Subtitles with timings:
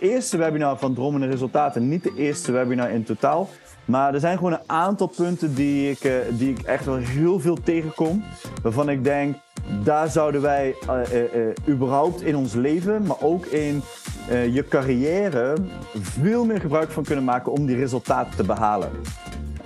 [0.00, 1.88] eerste webinar van Dromen en Resultaten.
[1.88, 3.48] Niet de eerste webinar in totaal.
[3.84, 7.40] Maar er zijn gewoon een aantal punten die ik, uh, die ik echt wel heel
[7.40, 8.24] veel tegenkom.
[8.62, 9.36] Waarvan ik denk,
[9.84, 13.82] daar zouden wij uh, überhaupt in ons leven, maar ook in
[14.50, 15.56] je carrière,
[16.00, 18.90] veel meer gebruik van kunnen maken om die resultaten te behalen.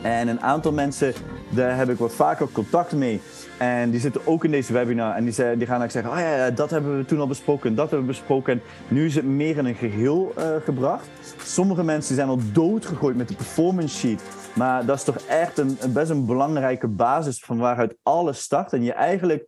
[0.02, 1.12] En een aantal mensen,
[1.48, 3.20] daar heb ik wat vaker contact mee.
[3.62, 5.14] En die zitten ook in deze webinar.
[5.14, 7.90] En die, die gaan eigenlijk zeggen: Oh ja, dat hebben we toen al besproken, dat
[7.90, 8.52] hebben we besproken.
[8.52, 11.08] En nu is het meer in een geheel uh, gebracht.
[11.38, 14.22] Sommige mensen zijn al doodgegooid met de performance sheet.
[14.54, 18.72] Maar dat is toch echt een, best een belangrijke basis van waaruit alles start.
[18.72, 19.46] En je eigenlijk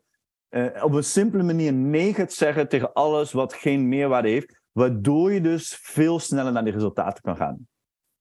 [0.51, 4.61] uh, op een simpele manier nee gaat zeggen tegen alles wat geen meerwaarde heeft.
[4.73, 7.67] Waardoor je dus veel sneller naar die resultaten kan gaan.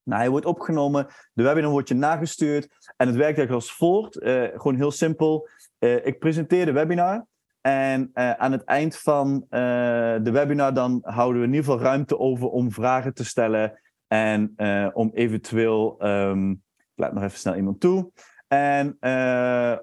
[0.04, 4.22] Nou, hij wordt opgenomen, de webinar wordt je nagestuurd en het werkt eigenlijk als volgt.
[4.22, 5.48] Uh, gewoon heel simpel.
[5.84, 7.26] Uh, ik presenteer de webinar
[7.62, 12.20] en uh, aan het eind van de webinar dan houden we in ieder geval ruimte
[12.20, 14.54] over om vragen te stellen en
[14.94, 18.12] om eventueel, um, ik laat nog even snel iemand toe,
[18.48, 18.98] en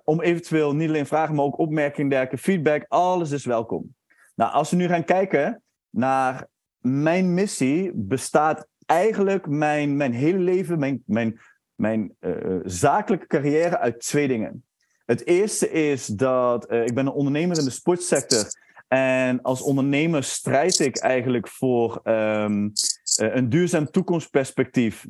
[0.04, 3.94] om eventueel niet alleen vragen, maar ook opmerkingen, dergelijke, feedback, alles is welkom.
[4.34, 6.46] Nou, als we nu gaan kijken naar
[6.78, 11.40] mijn missie, bestaat eigenlijk mijn, mijn hele leven, mijn, mijn,
[11.74, 12.16] mijn
[12.64, 14.64] zakelijke carrière uit twee dingen.
[15.10, 18.44] Het eerste is dat uh, ik ben een ondernemer in de sportsector.
[18.88, 25.06] En als ondernemer strijd ik eigenlijk voor um, uh, een duurzaam toekomstperspectief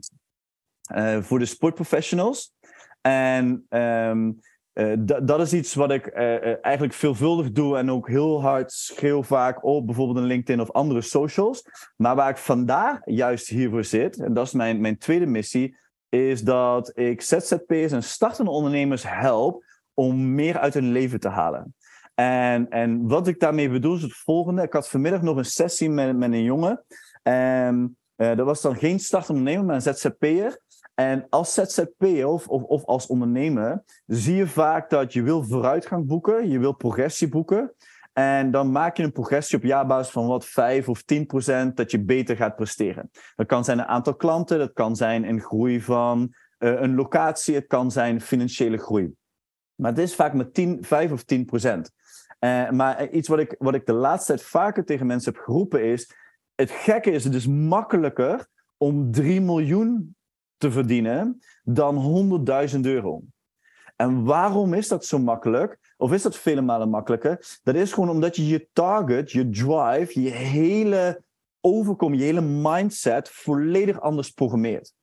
[1.21, 2.53] voor de sportprofessionals.
[3.01, 4.93] En uh,
[5.23, 9.87] dat is iets wat ik eigenlijk veelvuldig doe en ook heel hard schreeuw vaak op
[9.87, 11.65] bijvoorbeeld een LinkedIn of andere socials.
[11.97, 15.77] Maar waar ik vandaag juist hiervoor zit, en dat is mijn, mijn tweede missie,
[16.09, 19.69] is dat ik ZZP'ers en startende ondernemers help
[20.01, 21.75] om meer uit hun leven te halen.
[22.15, 24.63] En, en wat ik daarmee bedoel is het volgende.
[24.63, 26.85] Ik had vanmiddag nog een sessie met, met een jongen.
[27.23, 30.61] En uh, dat was dan geen startende ondernemer, maar een ZZP'er.
[30.95, 36.07] En als ZZP'er of, of, of, als ondernemer zie je vaak dat je wil vooruitgang
[36.07, 37.75] boeken, je wil progressie boeken.
[38.13, 41.91] En dan maak je een progressie op jaarbasis van wat 5 of 10 procent dat
[41.91, 43.11] je beter gaat presteren.
[43.37, 47.55] Dat kan zijn een aantal klanten, dat kan zijn een groei van uh, een locatie,
[47.55, 49.19] het kan zijn financiële groei.
[49.81, 51.91] Maar het is vaak met 10, 5 of 10 procent.
[52.41, 55.85] Uh, maar iets wat ik, wat ik de laatste tijd vaker tegen mensen heb geroepen
[55.85, 56.15] is:
[56.55, 58.47] het gekke is, het is makkelijker
[58.77, 60.17] om 3 miljoen
[60.57, 63.23] te verdienen dan 100.000 euro.
[63.97, 65.79] En waarom is dat zo makkelijk?
[65.97, 67.59] Of is dat vele malen makkelijker?
[67.63, 71.23] Dat is gewoon omdat je je target, je drive, je hele
[71.61, 74.95] overkom, je hele mindset volledig anders programmeert.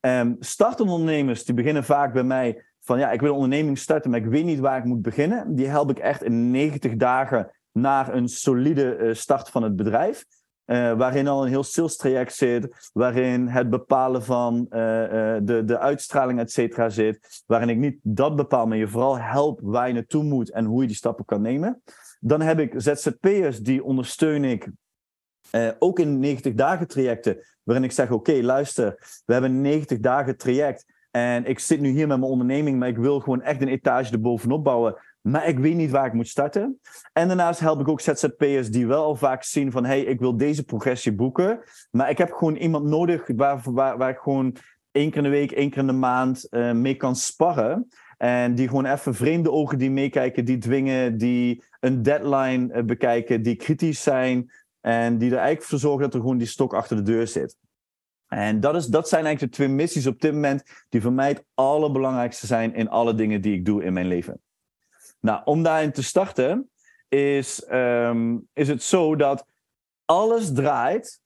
[0.00, 4.10] Um, startende ondernemers die beginnen vaak bij mij van ja, ik wil een onderneming starten,
[4.10, 5.54] maar ik weet niet waar ik moet beginnen.
[5.54, 10.24] Die help ik echt in 90 dagen naar een solide uh, start van het bedrijf.
[10.66, 14.70] Uh, waarin al een heel sales traject zit, waarin het bepalen van uh,
[15.42, 19.60] de, de uitstraling, et cetera, zit, waarin ik niet dat bepaal, maar je vooral help
[19.62, 21.82] waar je naartoe moet en hoe je die stappen kan nemen.
[22.20, 24.70] Dan heb ik ZZP'ers, die ondersteun ik
[25.78, 30.36] ook in 90 dagen trajecten, waarin ik zeg, oké, luister, we hebben een 90 dagen
[30.36, 33.68] traject en ik zit nu hier met mijn onderneming, maar ik wil gewoon echt een
[33.68, 36.80] etage erbovenop bouwen maar ik weet niet waar ik moet starten.
[37.12, 40.36] En daarnaast help ik ook ZZP'ers die wel al vaak zien van, hey, ik wil
[40.36, 44.56] deze progressie boeken, maar ik heb gewoon iemand nodig waar, waar, waar ik gewoon
[44.90, 47.88] één keer in de week, één keer in de maand uh, mee kan sparren.
[48.16, 53.42] En die gewoon even vreemde ogen die meekijken, die dwingen, die een deadline uh, bekijken,
[53.42, 54.50] die kritisch zijn
[54.80, 57.56] en die er eigenlijk voor zorgen dat er gewoon die stok achter de deur zit.
[58.34, 61.28] En dat, is, dat zijn eigenlijk de twee missies op dit moment die voor mij
[61.28, 64.40] het allerbelangrijkste zijn in alle dingen die ik doe in mijn leven.
[65.20, 66.70] Nou, om daarin te starten
[67.08, 69.46] is, um, is het zo dat
[70.04, 71.20] alles draait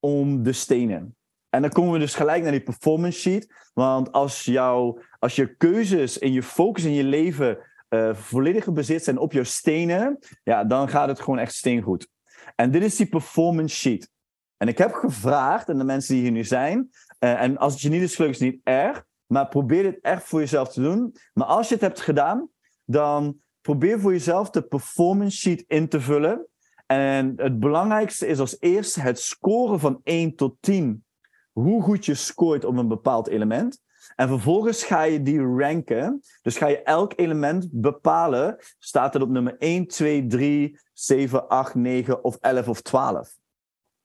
[0.00, 1.16] om de stenen.
[1.48, 3.70] En dan komen we dus gelijk naar die performance sheet.
[3.74, 9.04] Want als, jou, als je keuzes in je focus in je leven uh, volledig gebaseerd
[9.04, 12.08] zijn op jouw stenen, ja, dan gaat het gewoon echt steengoed.
[12.54, 14.14] En dit is die performance sheet.
[14.56, 17.82] En ik heb gevraagd aan de mensen die hier nu zijn, uh, en als het
[17.82, 20.82] je niet is gelukt, is het niet erg, maar probeer dit echt voor jezelf te
[20.82, 21.16] doen.
[21.32, 22.48] Maar als je het hebt gedaan,
[22.84, 26.46] dan probeer voor jezelf de performance sheet in te vullen.
[26.86, 31.04] En het belangrijkste is als eerste het scoren van 1 tot 10.
[31.52, 33.84] Hoe goed je scoort op een bepaald element.
[34.16, 36.22] En vervolgens ga je die ranken.
[36.42, 38.56] Dus ga je elk element bepalen.
[38.78, 43.36] Staat het op nummer 1, 2, 3, 7, 8, 9 of 11 of 12.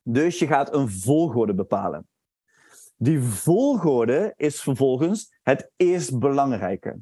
[0.03, 2.07] Dus je gaat een volgorde bepalen.
[2.97, 6.99] Die volgorde is vervolgens het eerst belangrijke.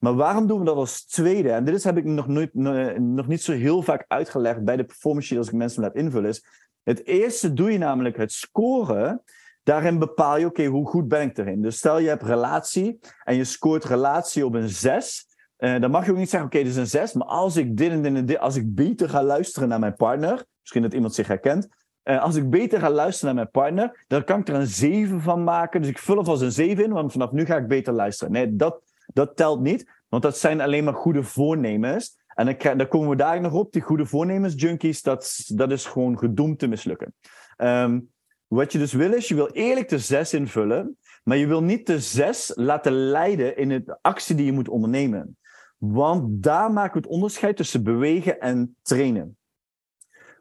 [0.00, 1.50] Maar waarom doen we dat als tweede?
[1.50, 2.54] En dit is, heb ik nog, nooit,
[2.98, 6.28] nog niet zo heel vaak uitgelegd bij de performance sheet als ik mensen laat invullen.
[6.28, 6.44] Is,
[6.82, 9.22] Het eerste doe je namelijk het scoren.
[9.62, 11.62] Daarin bepaal je, oké, hoe goed ben ik erin?
[11.62, 15.26] Dus stel je hebt relatie en je scoort relatie op een 6.
[15.58, 17.12] Uh, dan mag je ook niet zeggen, oké, okay, dit is een 6.
[17.12, 19.96] Maar als ik dit en dit en dit, als ik beter ga luisteren naar mijn
[19.96, 21.68] partner, misschien dat iemand zich herkent.
[22.04, 25.20] Uh, als ik beter ga luisteren naar mijn partner, dan kan ik er een 7
[25.20, 25.80] van maken.
[25.80, 28.32] Dus ik vul het als een 7 in, want vanaf nu ga ik beter luisteren.
[28.32, 32.20] Nee, dat, dat telt niet, want dat zijn alleen maar goede voornemens.
[32.34, 36.18] En dan, komen we daar nog op, die goede voornemens junkies, dat, dat is gewoon
[36.18, 37.14] gedoemd te mislukken.
[37.56, 38.10] Um,
[38.46, 41.86] wat je dus wil is, je wil eerlijk de 6 invullen, maar je wil niet
[41.86, 45.36] de 6 laten leiden in de actie die je moet ondernemen.
[45.78, 49.36] Want daar maken we het onderscheid tussen bewegen en trainen.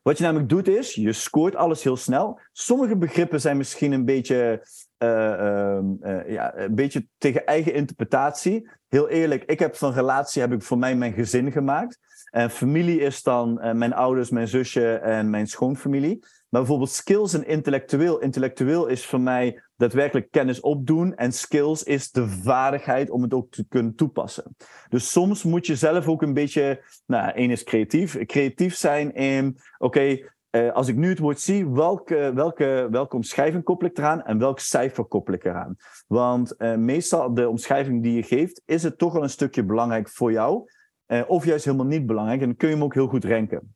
[0.02, 2.40] Wat je namelijk doet is, je scoort alles heel snel.
[2.52, 4.68] Sommige begrippen zijn misschien een beetje,
[5.04, 8.70] uh, uh, ja, een beetje tegen eigen interpretatie.
[8.88, 12.00] Heel eerlijk, ik heb van relatie heb ik voor mij mijn gezin gemaakt.
[12.32, 16.20] En familie is dan uh, mijn ouders, mijn zusje en mijn schoonfamilie.
[16.50, 18.20] Maar bijvoorbeeld skills en intellectueel.
[18.20, 21.16] Intellectueel is voor mij daadwerkelijk kennis opdoen.
[21.16, 24.56] En skills is de vaardigheid om het ook te kunnen toepassen.
[24.90, 28.26] Dus soms moet je zelf ook een beetje, nou, één is creatief.
[28.26, 30.20] Creatief zijn in, oké,
[30.52, 34.38] uh, als ik nu het woord zie, welke, welke, welke omschrijving koppel ik eraan en
[34.38, 35.76] welk cijfer koppel ik eraan?
[36.08, 40.10] Want uh, meestal de omschrijving die je geeft, is het toch wel een stukje belangrijk
[40.10, 40.70] voor jou.
[41.08, 42.40] Uh, of juist helemaal niet belangrijk.
[42.42, 43.76] En dan kun je hem ook heel goed renken.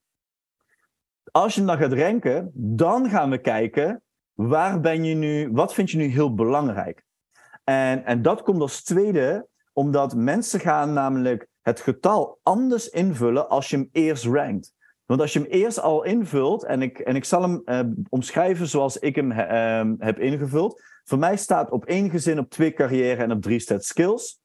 [1.31, 4.03] Als je dan gaat renken, dan gaan we kijken,
[4.35, 7.03] waar ben je nu, wat vind je nu heel belangrijk?
[7.63, 13.69] En, en dat komt als tweede, omdat mensen gaan namelijk het getal anders invullen als
[13.69, 14.73] je hem eerst rankt.
[15.05, 17.79] Want als je hem eerst al invult, en ik, en ik zal hem uh,
[18.09, 20.81] omschrijven zoals ik hem uh, heb ingevuld.
[21.03, 24.39] Voor mij staat op één gezin, op twee carrière en op drie staat skills.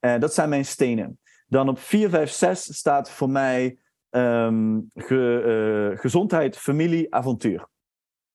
[0.00, 1.18] Uh, dat zijn mijn stenen.
[1.46, 3.78] Dan op 4, 5, 6 staat voor mij
[4.10, 7.68] um, ge, gezondheid, familie, avontuur.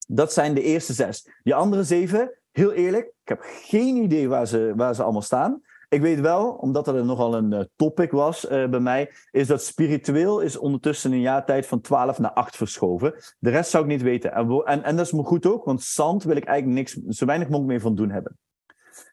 [0.07, 1.29] Dat zijn de eerste zes.
[1.43, 5.61] Die andere zeven, heel eerlijk, ik heb geen idee waar ze, waar ze allemaal staan.
[5.89, 9.63] Ik weet wel, omdat er nogal een uh, topic was uh, bij mij, is dat
[9.63, 13.13] spiritueel is ondertussen een jaar tijd van 12 naar 8 verschoven.
[13.39, 14.33] De rest zou ik niet weten.
[14.33, 17.25] En, en, en dat is me goed ook, want zand wil ik eigenlijk niks, zo
[17.25, 18.37] weinig mogelijk meer van doen hebben.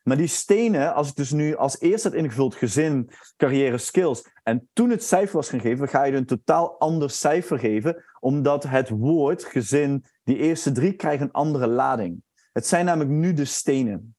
[0.03, 4.69] Maar die stenen, als ik dus nu als eerste had ingevuld gezin, carrière, skills, en
[4.73, 9.45] toen het cijfer was gegeven, ga je een totaal ander cijfer geven, omdat het woord
[9.45, 12.23] gezin, die eerste drie, krijgen een andere lading.
[12.53, 14.17] Het zijn namelijk nu de stenen.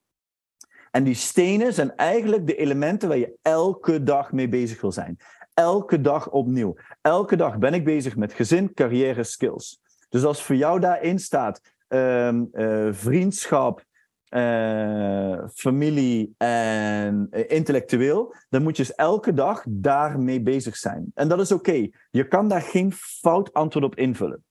[0.91, 5.17] En die stenen zijn eigenlijk de elementen waar je elke dag mee bezig wil zijn.
[5.53, 6.75] Elke dag opnieuw.
[7.01, 9.81] Elke dag ben ik bezig met gezin, carrière, skills.
[10.09, 13.83] Dus als voor jou daarin staat um, uh, vriendschap,
[14.29, 21.11] uh, familie en uh, intellectueel, dan moet je dus elke dag daarmee bezig zijn.
[21.13, 21.87] En dat is oké.
[22.11, 24.43] Je kan daar geen fout antwoord op invullen.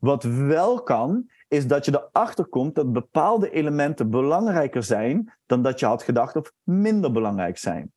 [0.00, 5.80] Wat wel kan, is dat je erachter komt dat bepaalde elementen belangrijker zijn dan dat
[5.80, 7.92] je had gedacht of minder belangrijk zijn.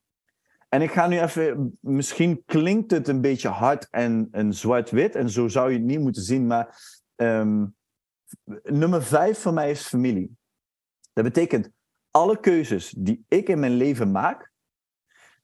[0.69, 5.29] En ik ga nu even, misschien klinkt het een beetje hard en, en zwart-wit, en
[5.29, 6.79] zo zou je het niet moeten zien, maar
[7.15, 7.75] um,
[8.63, 10.39] nummer vijf voor mij is familie.
[11.13, 11.69] Dat betekent
[12.11, 14.51] alle keuzes die ik in mijn leven maak,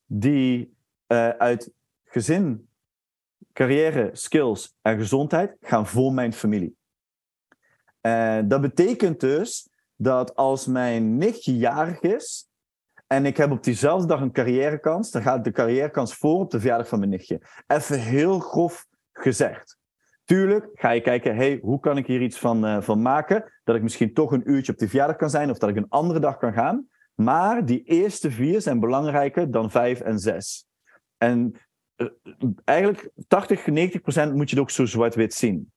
[0.06, 0.76] die
[1.08, 1.72] uh, uit
[2.06, 2.70] gezin,
[3.54, 6.76] carrière, skills en gezondheid gaan voor mijn familie.
[8.02, 12.50] Uh, dat betekent dus dat als mijn nichtje jarig is
[13.08, 16.60] en ik heb op diezelfde dag een carrièrekans, dan gaat de carrièrekans voor op de
[16.60, 17.42] verjaardag van mijn nichtje.
[17.68, 19.77] Even heel grof gezegd.
[20.28, 23.52] Tuurlijk ga je kijken, hey, hoe kan ik hier iets van, uh, van maken?
[23.64, 25.90] Dat ik misschien toch een uurtje op de verjaardag kan zijn of dat ik een
[25.90, 26.88] andere dag kan gaan.
[27.16, 30.68] Maar die eerste vier zijn belangrijker dan vijf en zes.
[31.18, 31.56] En
[31.98, 32.08] uh,
[32.64, 35.72] eigenlijk 80, 90 procent moet je het ook zo zwart-wit zien.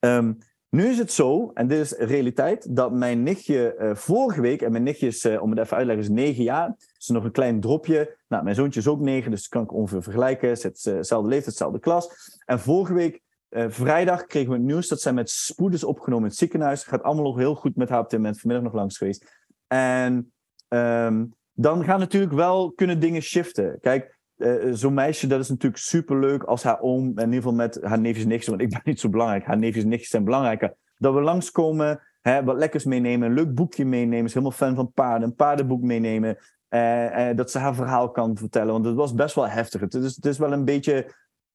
[0.00, 0.38] Um,
[0.68, 4.72] nu is het zo, en dit is realiteit, dat mijn nichtje uh, vorige week, en
[4.72, 6.74] mijn nichtje is, om het even uit te leggen, is negen jaar.
[6.96, 8.16] Dus nog een klein dropje.
[8.28, 10.56] Nou, mijn zoontje is ook negen, dus kan ik ongeveer vergelijken.
[10.56, 12.08] Zit dezelfde leeftijd, dezelfde klas.
[12.44, 16.30] En vorige week, vrijdag, kregen we het nieuws dat zij met spoed is opgenomen in
[16.30, 16.84] het ziekenhuis.
[16.84, 19.46] Gaat allemaal nog heel goed met haar op dit moment, vanmiddag nog langs geweest.
[19.66, 20.32] En
[20.68, 23.78] um, dan gaan natuurlijk wel kunnen dingen shiften.
[23.80, 27.78] Kijk, uh, zo'n meisje, dat is natuurlijk superleuk als haar oom, in ieder geval met
[27.82, 30.24] haar neefjes en nichtjes, want ik ben niet zo belangrijk, haar neefjes en nichtjes zijn
[30.24, 34.74] belangrijker, dat we langskomen, hè, wat lekkers meenemen, een leuk boekje meenemen, is helemaal fan
[34.74, 36.38] van paarden, een paardenboek meenemen,
[36.70, 39.80] uh, dat ze haar verhaal kan vertellen, want het was best wel heftig.
[39.80, 41.14] Het is, het is wel een beetje,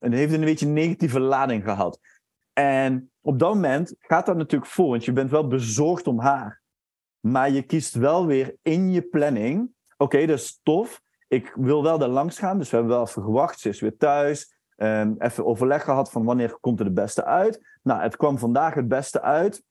[0.09, 1.99] het heeft een beetje een negatieve lading gehad.
[2.53, 6.61] En op dat moment gaat dat natuurlijk voor, want je bent wel bezorgd om haar.
[7.19, 11.97] Maar je kiest wel weer in je planning, oké, dat is tof, ik wil wel
[11.97, 13.59] daar langs gaan, dus we hebben wel even gewacht.
[13.59, 14.59] Ze is weer thuis.
[14.77, 17.77] Um, even overleg gehad van wanneer komt er het beste uit.
[17.83, 19.63] Nou, het kwam vandaag het beste uit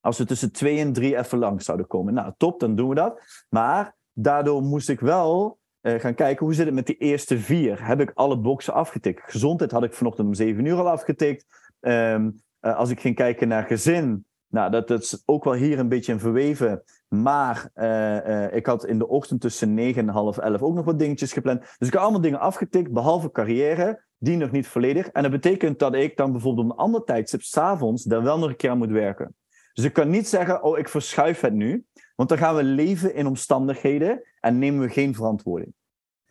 [0.00, 2.14] als we tussen twee en drie even langs zouden komen.
[2.14, 3.44] Nou, top, dan doen we dat.
[3.48, 7.86] Maar daardoor moest ik wel uh, gaan kijken hoe zit het met die eerste vier.
[7.86, 9.30] Heb ik alle boxen afgetikt?
[9.30, 11.46] Gezondheid had ik vanochtend om zeven uur al afgetikt.
[11.80, 15.78] Um, uh, als ik ging kijken naar gezin, nou, dat, dat is ook wel hier
[15.78, 16.82] een beetje in verweven.
[17.08, 20.98] Maar uh, ik had in de ochtend tussen negen en half elf ook nog wat
[20.98, 21.60] dingetjes gepland.
[21.60, 24.02] Dus ik heb allemaal dingen afgetikt, behalve carrière.
[24.18, 25.08] Die nog niet volledig.
[25.08, 28.48] En dat betekent dat ik dan bijvoorbeeld op een ander tijdstip, s'avonds, daar wel nog
[28.48, 29.34] een keer aan moet werken.
[29.72, 31.84] Dus ik kan niet zeggen, oh, ik verschuif het nu.
[32.22, 35.74] Want dan gaan we leven in omstandigheden en nemen we geen verantwoording.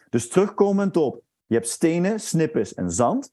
[0.10, 3.32] Dus terugkomend op, je hebt stenen, snippers en zand.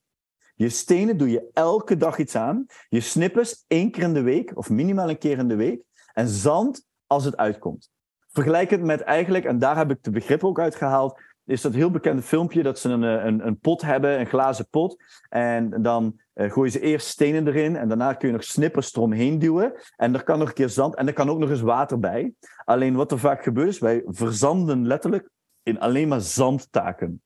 [0.54, 2.66] Je stenen doe je elke dag iets aan.
[2.88, 5.82] Je snippers één keer in de week, of minimaal een keer in de week.
[6.12, 7.90] En zand als het uitkomt.
[8.28, 11.90] Vergelijk het met eigenlijk, en daar heb ik de begrip ook uitgehaald, is dat heel
[11.90, 15.02] bekende filmpje dat ze een, eh, een, een pot hebben, een glazen pot.
[15.28, 19.38] En dan uh, gooien ze eerst stenen erin en daarna kun je nog snippers eromheen
[19.38, 19.72] duwen.
[19.96, 22.32] En er kan nog een keer zand en er kan ook nog eens water bij.
[22.64, 25.28] Alleen wat er vaak gebeurt is, wij verzanden letterlijk
[25.62, 27.22] in alleen maar zandtaken.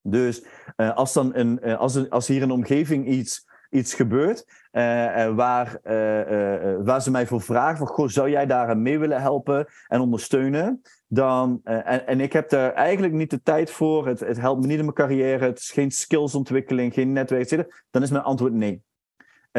[0.00, 0.44] Dus
[0.76, 6.76] uh, als, dan een, als, als hier een omgeving iets iets gebeurt uh, waar, uh,
[6.84, 10.82] waar ze mij voor vragen: van, goh, zou jij daar mee willen helpen en ondersteunen?
[11.08, 14.06] Dan, en, en ik heb daar eigenlijk niet de tijd voor.
[14.06, 15.44] Het, het helpt me niet in mijn carrière.
[15.44, 17.84] Het is geen skillsontwikkeling, geen netwerk.
[17.90, 18.82] Dan is mijn antwoord nee.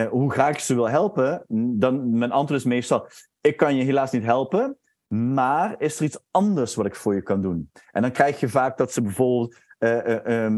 [0.10, 1.46] hoe graag ik ze wil helpen,
[1.78, 3.08] dan mijn antwoord is meestal:
[3.42, 4.78] ik kan je helaas niet helpen.
[5.08, 7.72] Maar is er iets anders wat ik voor je kan doen?
[7.92, 9.56] En dan krijg je vaak dat ze bijvoorbeeld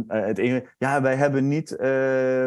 [0.08, 1.70] het ene, ja, wij hebben niet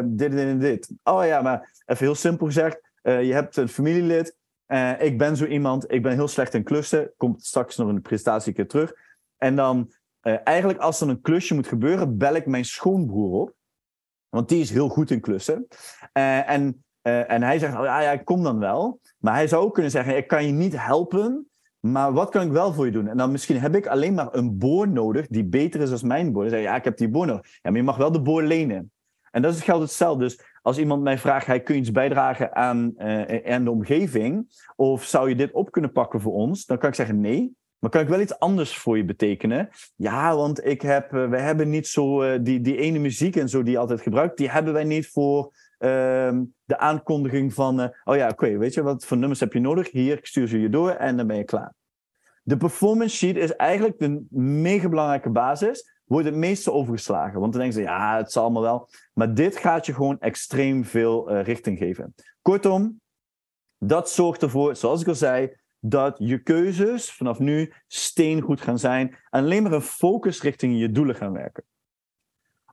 [0.03, 0.91] dit en dit.
[1.03, 4.35] Oh ja, maar even heel simpel gezegd, je hebt een familielid.
[4.99, 7.13] ik ben zo iemand, ik ben heel slecht in klussen.
[7.17, 8.93] Komt straks nog in de presentatie een keer terug.
[9.37, 9.93] En dan,
[10.43, 13.53] eigenlijk als er een klusje moet gebeuren, bel ik mijn schoonbroer op.
[14.29, 15.67] Want die is heel goed in klussen.
[16.11, 18.99] en, en hij zegt, oh, ja, ja, ik kom dan wel.
[19.17, 21.48] Maar hij zou ook kunnen zeggen, ik kan je niet helpen
[21.79, 23.07] maar wat kan ik wel voor je doen?
[23.07, 26.31] En dan misschien heb ik alleen maar een boor nodig die beter is dan mijn
[26.31, 26.49] boor.
[26.49, 27.45] Zeg ja, ik heb die boor nodig.
[27.61, 28.91] Ja, maar je mag wel de boor lenen.
[29.31, 30.23] En dat geldt hetzelfde.
[30.23, 34.47] Dus als iemand mij vraagt, hey, kun je iets bijdragen aan, uh, aan de omgeving?
[34.75, 36.65] Of zou je dit op kunnen pakken voor ons?
[36.65, 37.57] Dan kan ik zeggen nee.
[37.79, 39.69] Maar kan ik wel iets anders voor je betekenen?
[39.95, 43.49] Ja, want ik heb, uh, we hebben niet zo uh, die, die ene muziek en
[43.49, 47.87] zo die je altijd gebruikt, die hebben wij niet voor Ehm, de aankondiging van, uh,
[48.03, 49.91] oh ja, oké, weet je, wat voor nummers heb je nodig?
[49.91, 51.73] Hier, ik stuur ze je door en dan ben je klaar.
[52.43, 56.01] De performance sheet is eigenlijk de mega belangrijke basis.
[56.05, 57.39] Wordt het meeste overgeslagen.
[57.39, 58.89] Want dan denken ze, ja, het zal allemaal wel.
[59.13, 62.15] Maar dit gaat je gewoon extreem veel uh, richting geven.
[62.41, 63.01] Kortom,
[63.77, 69.07] dat zorgt ervoor, zoals ik al zei, dat je keuzes vanaf nu steengoed gaan zijn.
[69.09, 71.63] En alleen maar een focus richting je doelen gaan werken.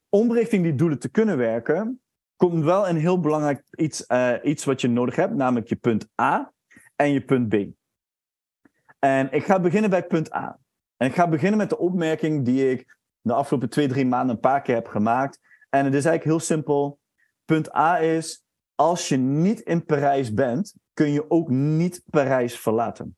[0.09, 2.01] Om richting die doelen te kunnen werken,
[2.37, 6.09] komt wel een heel belangrijk iets, uh, iets wat je nodig hebt, namelijk je punt
[6.21, 6.53] A
[6.97, 7.55] en je punt B.
[8.99, 10.59] En ik ga beginnen bij punt A.
[10.97, 14.41] En ik ga beginnen met de opmerking die ik de afgelopen twee, drie maanden een
[14.41, 15.41] paar keer heb gemaakt.
[15.69, 16.99] En het is eigenlijk heel simpel.
[17.45, 23.17] Punt A is, als je niet in Parijs bent, kun je ook niet Parijs verlaten.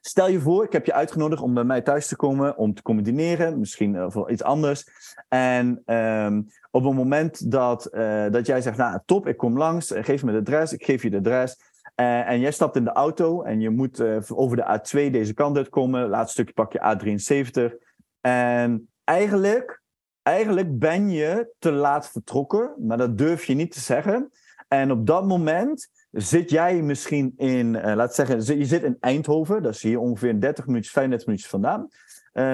[0.00, 2.82] Stel je voor, ik heb je uitgenodigd om bij mij thuis te komen om te
[2.82, 4.88] combineren, misschien uh, voor iets anders.
[5.28, 9.92] En um, op het moment dat, uh, dat jij zegt, nou top, ik kom langs,
[9.92, 11.68] eh, geef me de adres, ik geef je de adres.
[11.96, 15.56] Uh, en jij stapt in de auto en je moet over de A2 deze kant
[15.56, 16.08] uitkomen.
[16.08, 17.76] Laatste stukje pak je A73.
[18.20, 19.82] En eigenlijk,
[20.22, 24.30] eigenlijk ben je te laat vertrokken, maar dat durf je niet te zeggen.
[24.68, 29.74] En op dat moment Zit jij misschien in, laat zeggen, je zit in Eindhoven, dat
[29.74, 31.88] is hier ongeveer 30 minuutjes, 35 minuutjes vandaan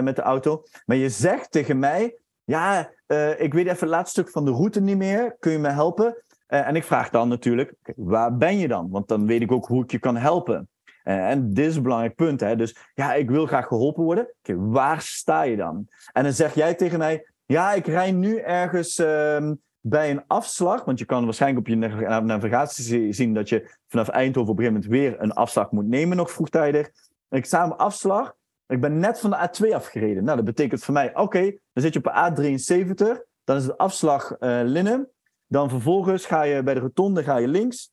[0.05, 0.63] met de auto.
[0.87, 4.51] Maar je zegt tegen mij, ja, uh, ik weet even het laatste stuk van de
[4.51, 6.21] route niet meer, kun je me helpen?
[6.47, 8.91] en ik vraag dan natuurlijk, waar ben je dan?
[8.91, 10.69] Want dan weet ik ook hoe ik je kan helpen.
[11.03, 12.41] en dit is een belangrijk punt.
[12.41, 12.57] Hè?
[12.57, 14.33] Dus ja, ik wil graag geholpen worden.
[14.57, 15.89] Waar sta je dan?
[16.13, 20.85] En dan zeg jij tegen mij, ja, ik rij nu ergens ehm, bij een afslag,
[20.85, 21.77] want je kan waarschijnlijk op je
[22.21, 26.17] navigatie zien dat je vanaf Eindhoven op een gegeven moment weer een afslag moet nemen,
[26.17, 26.91] nog vroegtijdig.
[27.31, 28.35] Ik sta op afslag,
[28.67, 30.25] ik ben net van de A2 afgereden.
[30.25, 31.41] Nou, dat betekent voor mij, oké,
[31.73, 35.11] dan zit je op A73, dan is het afslag uh, Linnen.
[35.47, 37.93] Dan vervolgens ga je bij de rotonde ga je links,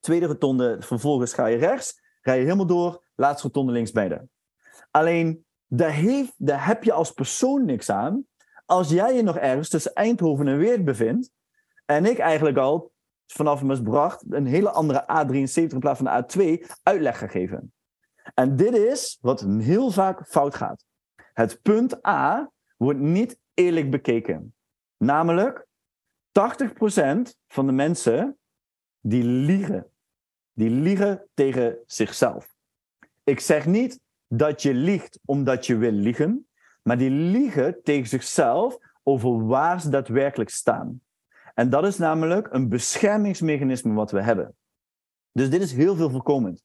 [0.00, 4.28] tweede rotonde, vervolgens ga je rechts, ga je helemaal door, laatste rotonde links beide.
[4.90, 8.24] Alleen, daar, heeft, heb je als persoon niks aan,
[8.66, 11.30] als jij je nog ergens tussen Eindhoven en Weert bevindt,
[11.84, 12.92] en ik eigenlijk al
[13.26, 17.72] vanaf Mesbracht een hele andere A73 in plaats van de A2 uitleg ga geven.
[18.34, 20.84] En dit is wat heel vaak fout gaat.
[21.16, 24.54] Het punt A wordt niet eerlijk bekeken.
[24.96, 25.66] Namelijk,
[26.28, 28.38] 80% van de mensen
[29.00, 29.90] die liegen.
[30.52, 32.54] Die liegen tegen zichzelf.
[33.24, 36.48] Ik zeg niet dat je liegt omdat je wil liegen,
[36.82, 41.00] maar die liegen tegen zichzelf over waar ze daadwerkelijk staan.
[41.54, 44.56] En dat is namelijk een beschermingsmechanisme wat we hebben.
[45.32, 46.62] Dus dit is heel veel voorkomend.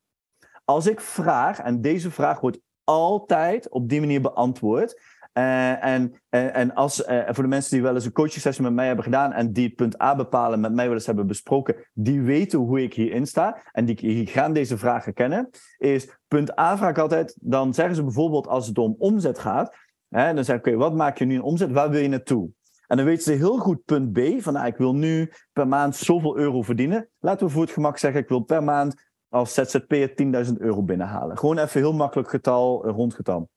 [0.65, 5.01] Als ik vraag, en deze vraag wordt altijd op die manier beantwoord.
[5.38, 8.63] Uh, en, en, en als, uh, voor de mensen die wel eens een coaching sessie
[8.63, 11.27] met mij hebben gedaan en die het punt A bepalen met mij wel eens hebben
[11.27, 16.60] besproken, die weten hoe ik hierin sta en die, gaan deze vragen kennen, is punt
[16.60, 19.75] A vraag ik altijd, dan zeggen ze bijvoorbeeld als het om omzet gaat,
[20.10, 22.50] hè, dan zeg ik, oké, wat maak je nu in omzet, waar wil je naartoe?
[22.88, 25.95] En dan weten ze heel goed punt B, van nou, ik wil nu per maand
[25.95, 27.10] zoveel euro verdienen.
[27.19, 30.13] Laten we voor het gemak zeggen, ik wil per maand als ZZP'er
[30.46, 31.38] 10.000 euro binnenhalen.
[31.38, 33.50] Gewoon even heel makkelijk getal, rondgetal.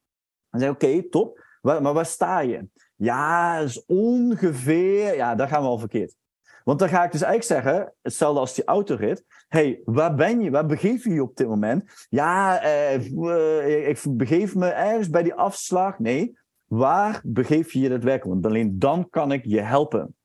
[0.50, 1.46] Dan zeg ik, oké, top.
[1.62, 2.68] Maar waar sta je?
[2.96, 5.14] Ja, is ongeveer...
[5.14, 6.14] Ja, daar gaan we al verkeerd.
[6.64, 9.24] Want dan ga ik dus eigenlijk zeggen, hetzelfde als die autorit.
[9.48, 10.50] hey, waar ben je?
[10.50, 12.06] Waar begeef je je op dit moment?
[12.08, 15.98] Ja, eh, ik begeef me ergens bij die afslag.
[15.98, 18.42] Nee, waar begeef je je daadwerkelijk?
[18.42, 20.16] Want alleen dan kan ik je helpen.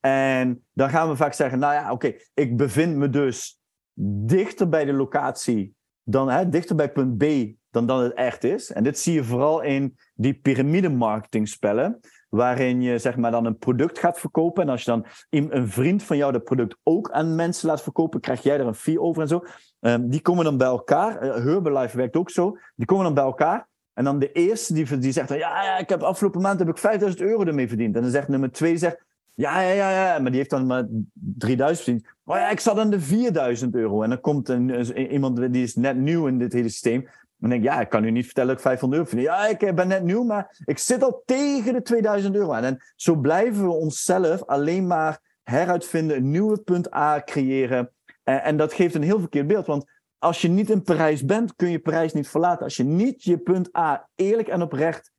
[0.00, 3.60] En dan gaan we vaak zeggen, nou ja, oké, ik bevind me dus
[3.94, 7.24] dichter bij de locatie dan, hè, dichter bij punt B
[7.70, 8.72] dan dat het echt is.
[8.72, 13.58] En dit zie je vooral in die piramide spellen, waarin je zeg maar dan een
[13.58, 14.62] product gaat verkopen.
[14.62, 18.20] En als je dan een vriend van jou dat product ook aan mensen laat verkopen,
[18.20, 19.44] krijg jij er een fee over en zo.
[19.80, 21.24] Um, die komen dan bij elkaar.
[21.24, 22.58] Uh, Herbalife werkt ook zo.
[22.74, 23.68] Die komen dan bij elkaar.
[23.92, 26.78] En dan de eerste die, die zegt, ja, ja, ik heb afgelopen maand heb ik
[26.78, 27.96] 5000 euro ermee verdiend.
[27.96, 30.84] En dan zegt nummer twee, zegt, ja, ja, ja, ja, maar die heeft dan maar
[31.14, 32.16] 3000 verdiend.
[32.24, 34.02] Oh ja, ik zat aan de 4000 euro.
[34.02, 37.08] En dan komt een, iemand die is net nieuw in dit hele systeem.
[37.36, 39.34] Dan denk ja, ik kan u niet vertellen dat ik 500 euro verdien.
[39.34, 42.64] Ja, ik ben net nieuw, maar ik zit al tegen de 2000 euro aan.
[42.64, 47.92] En zo blijven we onszelf alleen maar heruitvinden, een nieuwe punt A creëren.
[48.22, 49.66] En, en dat geeft een heel verkeerd beeld.
[49.66, 52.64] Want als je niet in Parijs bent, kun je Parijs niet verlaten.
[52.64, 55.12] Als je niet je punt A eerlijk en oprecht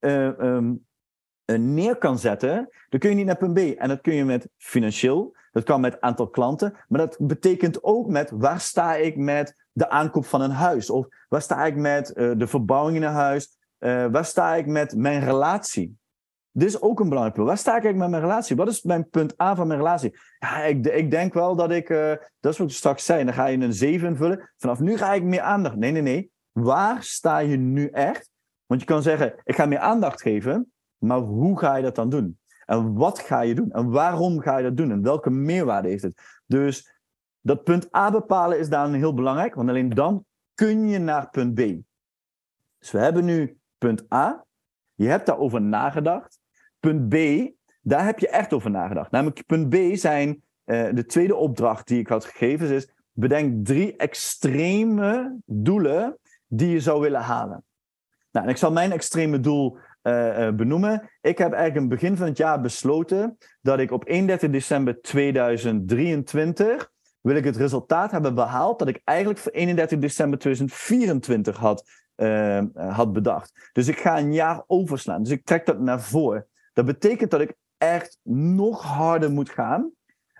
[0.00, 0.58] uh,
[1.46, 3.58] neer kan zetten, dan kun je niet naar punt B.
[3.58, 8.08] En dat kun je met financieel, dat kan met aantal klanten, maar dat betekent ook
[8.08, 10.90] met waar sta ik met de aankoop van een huis?
[10.90, 13.58] Of waar sta ik met uh, de verbouwing in een huis?
[13.78, 15.98] Uh, waar sta ik met mijn relatie?
[16.50, 17.48] Dit is ook een belangrijk punt.
[17.48, 18.56] Waar sta ik met mijn relatie?
[18.56, 20.18] Wat is mijn punt A van mijn relatie?
[20.38, 21.88] Ja, ik, ik denk wel dat ik,
[22.40, 24.50] dat is wat ik straks zei, dan ga je een 7 invullen.
[24.56, 25.76] Vanaf nu ga ik meer aandacht.
[25.76, 26.30] Nee, nee, nee.
[26.52, 28.30] Waar sta je nu echt?
[28.66, 30.72] Want je kan zeggen, ik ga meer aandacht geven,
[31.06, 32.38] maar hoe ga je dat dan doen?
[32.66, 33.72] En wat ga je doen?
[33.72, 34.90] En waarom ga je dat doen?
[34.90, 36.40] En welke meerwaarde heeft het?
[36.46, 37.00] Dus
[37.40, 41.54] dat punt A bepalen is daarin heel belangrijk, want alleen dan kun je naar punt
[41.54, 41.58] B.
[42.78, 44.44] Dus we hebben nu punt A.
[44.94, 46.38] Je hebt daarover nagedacht.
[46.80, 47.16] Punt B,
[47.80, 49.10] daar heb je echt over nagedacht.
[49.10, 53.96] Namelijk punt B zijn uh, de tweede opdracht die ik had gegeven, is bedenk drie
[53.96, 57.64] extreme doelen die je zou willen halen.
[58.30, 61.10] Nou, en ik zal mijn extreme doel uh, benoemen.
[61.20, 66.90] Ik heb eigenlijk begin van het jaar besloten dat ik op 31 december 2023
[67.20, 72.62] wil ik het resultaat hebben behaald dat ik eigenlijk voor 31 december 2024 had, uh,
[72.74, 73.70] had bedacht.
[73.72, 75.22] Dus ik ga een jaar overslaan.
[75.22, 76.46] Dus ik trek dat naar voren.
[76.72, 79.90] Dat betekent dat ik echt nog harder moet gaan.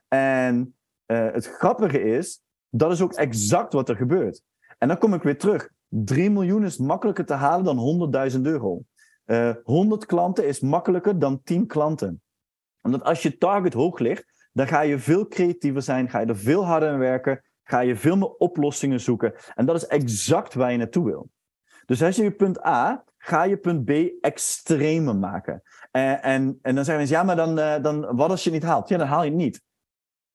[0.08, 0.74] En
[1.06, 4.42] het grappige is, dat is ook exact wat er gebeurt.
[4.78, 5.68] En dan kom ik weer terug.
[5.88, 8.82] 3 miljoen is makkelijker te halen dan 100.000 euro.
[9.26, 12.22] Uh, 100 klanten is makkelijker dan 10 klanten.
[12.82, 16.36] Omdat als je target hoog ligt, dan ga je veel creatiever zijn, ga je er
[16.36, 19.34] veel harder aan werken, ga je veel meer oplossingen zoeken.
[19.54, 21.30] En dat is exact waar je naartoe wil.
[21.86, 25.62] Dus als je je punt A, ga je punt B extremer maken.
[25.90, 28.60] En, en, en dan zeggen mensen, ja, maar dan, uh, dan wat als je het
[28.60, 28.88] niet haalt?
[28.88, 29.62] Ja, dan haal je het niet.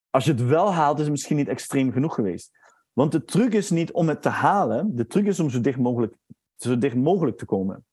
[0.10, 2.51] Als je het wel haalt, is het misschien niet extreem genoeg geweest.
[2.93, 5.77] Want de truc is niet om het te halen, de truc is om zo dicht
[5.77, 6.15] mogelijk,
[6.56, 7.86] zo dicht mogelijk te komen.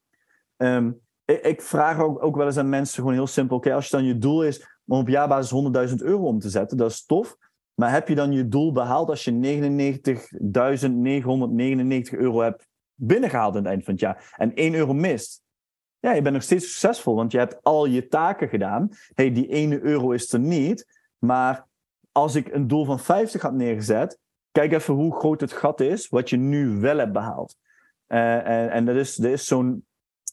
[0.63, 3.97] Um, ik, vraag ook, ook wel eens aan mensen gewoon heel simpel, oké, als je
[3.97, 6.77] dan je doel is om op jaarbasis 100.000 euro om te zetten.
[6.77, 7.37] Dat is tof.
[7.75, 9.39] Maar heb je dan je doel behaald als je 99.999
[12.19, 15.43] euro hebt binnengehaald aan het eind van het jaar en 1 euro mist?
[15.99, 18.89] Ja, je bent nog steeds succesvol, want je hebt al je taken gedaan.
[19.15, 20.87] hey, die 1 euro is er niet.
[21.19, 21.67] Maar
[22.13, 24.19] als ik een doel van 50 had neergezet,
[24.51, 27.57] kijk even hoe groot het gat is wat je nu wel hebt behaald.
[28.09, 29.87] Uh, en, en dat is, dat is zo'n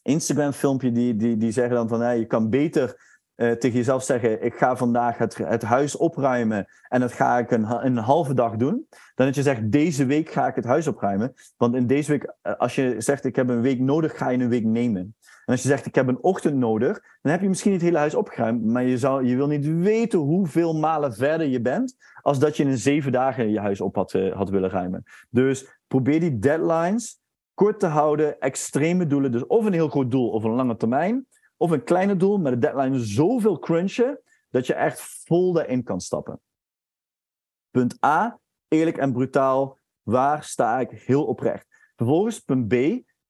[0.06, 4.44] Instagram-filmpje die, die, die zeggen dan van hey, je kan beter uh, tegen jezelf zeggen:
[4.44, 8.56] Ik ga vandaag het, het huis opruimen en dat ga ik een, een halve dag
[8.56, 8.88] doen.
[9.16, 11.34] Dan dat je zegt: Deze week ga ik het huis opruimen.
[11.58, 14.38] Want in deze week, eh, als je zegt: Ik heb een week nodig, ga je
[14.38, 15.16] een week nemen.
[15.46, 17.98] En als je zegt, ik heb een ochtend nodig, dan heb je misschien het hele
[17.98, 22.40] huis opgeruimd, maar je, zou, je wil niet weten hoeveel malen verder je bent, als
[22.40, 25.04] dat je in zeven dagen je huis op had, uh, had willen ruimen.
[25.30, 27.20] Dus probeer die deadlines
[27.56, 31.28] kort te houden, extreme doelen, dus of een heel groot doel of een lange termijn,
[31.58, 36.02] of een kleine doel, maar de deadline zoveel crunchen, dat je echt vol daarin kan
[36.02, 36.40] stappen.
[37.72, 41.68] Punt A, eerlijk en brutaal, waar sta ik heel oprecht?
[41.96, 42.76] Vervolgens punt B,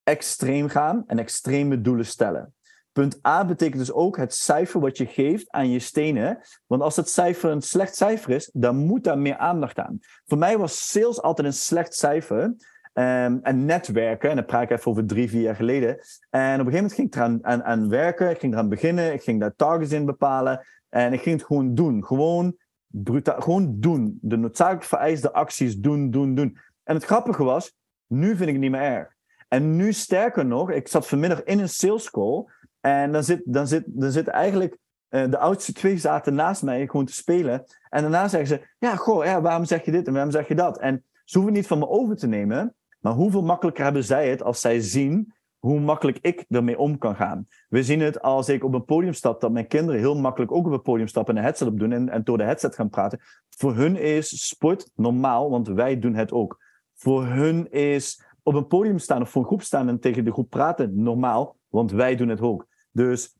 [0.03, 2.53] extreem gaan en extreme doelen stellen.
[2.91, 6.41] Punt A betekent dus ook het cijfer wat je geeft aan je stenen.
[6.65, 9.99] Want als het cijfer een slecht cijfer is, dan moet daar meer aandacht aan.
[10.25, 12.55] Voor mij was sales altijd een slecht cijfer.
[12.97, 15.89] Um, en netwerken, en dan praat ik even over drie, vier jaar geleden.
[16.29, 19.23] En op een gegeven moment ging ik eraan aan, werken, ik ging eraan beginnen, ik
[19.23, 20.65] ging daar targets in bepalen.
[20.89, 22.05] En ik ging het gewoon doen.
[22.05, 22.55] Gewoon,
[22.87, 24.17] brutaal, gewoon doen.
[24.21, 26.57] De noodzakelijk vereiste acties doen, doen, doen.
[26.83, 27.73] En het grappige was,
[28.07, 29.13] nu vind ik het niet meer erg.
[29.47, 32.45] En nu sterker nog, ik zat vanmiddag in een sales call.
[32.81, 34.77] En dan zit, dan zit, dan zit eigenlijk
[35.09, 37.63] uh, de oudste twee zaten naast mij gewoon te spelen.
[37.89, 40.55] En daarna zeggen ze: Ja, goh, ja, waarom zeg je dit en waarom zeg je
[40.55, 40.79] dat?
[40.79, 42.75] En ze hoeven niet van me over te nemen.
[43.05, 47.15] Maar hoeveel makkelijker hebben zij het als zij zien hoe makkelijk ik ermee om kan
[47.15, 47.47] gaan?
[47.69, 50.65] We zien het als ik op een podium stap, dat mijn kinderen heel makkelijk ook
[50.65, 52.89] op een podium stappen en een headset op doen en, en door de headset gaan
[52.89, 53.19] praten.
[53.49, 56.59] Voor hun is sport normaal, want wij doen het ook.
[56.93, 60.31] Voor hun is op een podium staan of voor een groep staan en tegen de
[60.31, 62.67] groep praten normaal, want wij doen het ook.
[62.91, 63.35] Dus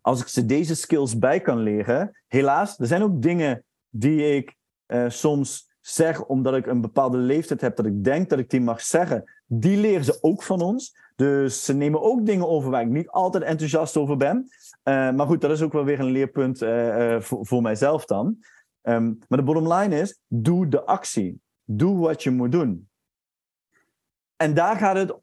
[0.00, 4.56] als ik ze deze skills bij kan leren, helaas, er zijn ook dingen die ik
[4.86, 8.60] uh, soms zeg omdat ik een bepaalde leeftijd heb, dat ik denk dat ik die
[8.60, 9.24] mag zeggen.
[9.46, 10.96] Die leren ze ook van ons.
[11.16, 14.48] Dus ze nemen ook dingen over waar ik niet altijd enthousiast over ben.
[14.84, 18.04] Uh, maar goed, dat is ook wel weer een leerpunt uh, uh, voor, voor mijzelf
[18.04, 18.38] dan.
[18.82, 21.40] Um, maar de bottom line is, doe de actie.
[21.64, 22.88] Doe wat je moet doen.
[24.36, 25.14] En daar gaat het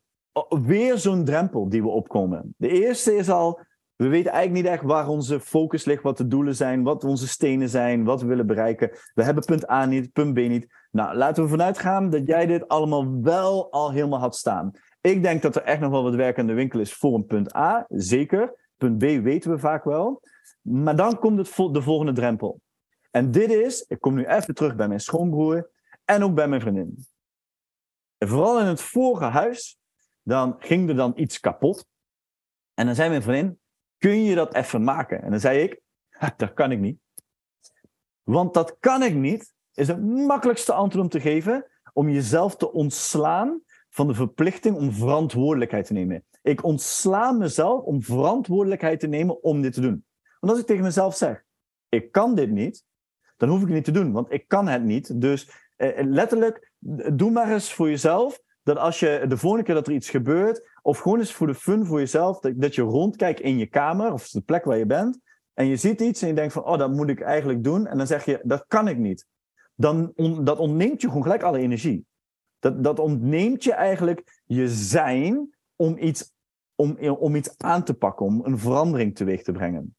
[0.65, 2.55] weer zo'n drempel die we opkomen.
[2.57, 3.59] De eerste is al,
[3.97, 7.27] we weten eigenlijk niet echt waar onze focus ligt, wat de doelen zijn, wat onze
[7.27, 8.91] stenen zijn, wat we willen bereiken.
[9.13, 10.67] We hebben punt A niet, punt B niet.
[10.91, 14.71] Nou, laten we vanuit gaan dat jij dit allemaal wel al helemaal had staan.
[15.01, 17.25] Ik denk dat er echt nog wel wat werk aan de winkel is voor een
[17.25, 18.69] punt A, zeker.
[18.77, 20.21] Punt B weten we vaak wel.
[20.61, 22.61] Maar dan komt het de volgende drempel.
[23.11, 25.69] En dit is, ik kom nu even terug bij mijn schoonbroer
[26.05, 27.05] en ook bij mijn vriendin.
[28.17, 29.79] En vooral in het vorige huis,
[30.21, 31.85] dan ging er dan iets kapot.
[32.73, 33.59] En dan zei mijn vriendin,
[33.97, 35.21] kun je dat even maken?
[35.21, 35.81] En dan zei ik,
[36.37, 36.99] dat kan ik niet.
[38.23, 42.71] Want dat kan ik niet, is het makkelijkste antwoord om te geven, om jezelf te
[42.71, 46.25] ontslaan van de verplichting om verantwoordelijkheid te nemen.
[46.41, 50.05] Ik ontsla mezelf om verantwoordelijkheid te nemen om dit te doen.
[50.39, 51.43] Want als ik tegen mezelf zeg,
[51.89, 52.83] ik kan dit niet,
[53.37, 55.21] dan hoef ik het niet te doen, want ik kan het niet.
[55.21, 56.71] Dus eh, letterlijk,
[57.13, 60.69] doe maar eens voor jezelf dat als je de volgende keer dat er iets gebeurt,
[60.81, 64.29] of gewoon eens voor de fun voor jezelf, dat, je rondkijkt in je kamer of
[64.29, 65.19] de plek waar je bent,
[65.53, 67.97] en je ziet iets en je denkt van, oh, dat moet ik eigenlijk doen, en
[67.97, 69.25] dan zeg je, dat kan ik niet.
[69.75, 70.11] Dan
[70.43, 72.05] dat ontneemt je gewoon gelijk alle energie.
[72.59, 76.33] Dat, dat ontneemt je eigenlijk je zijn om iets,
[76.75, 79.95] om, om iets aan te pakken, om een verandering teweeg te brengen.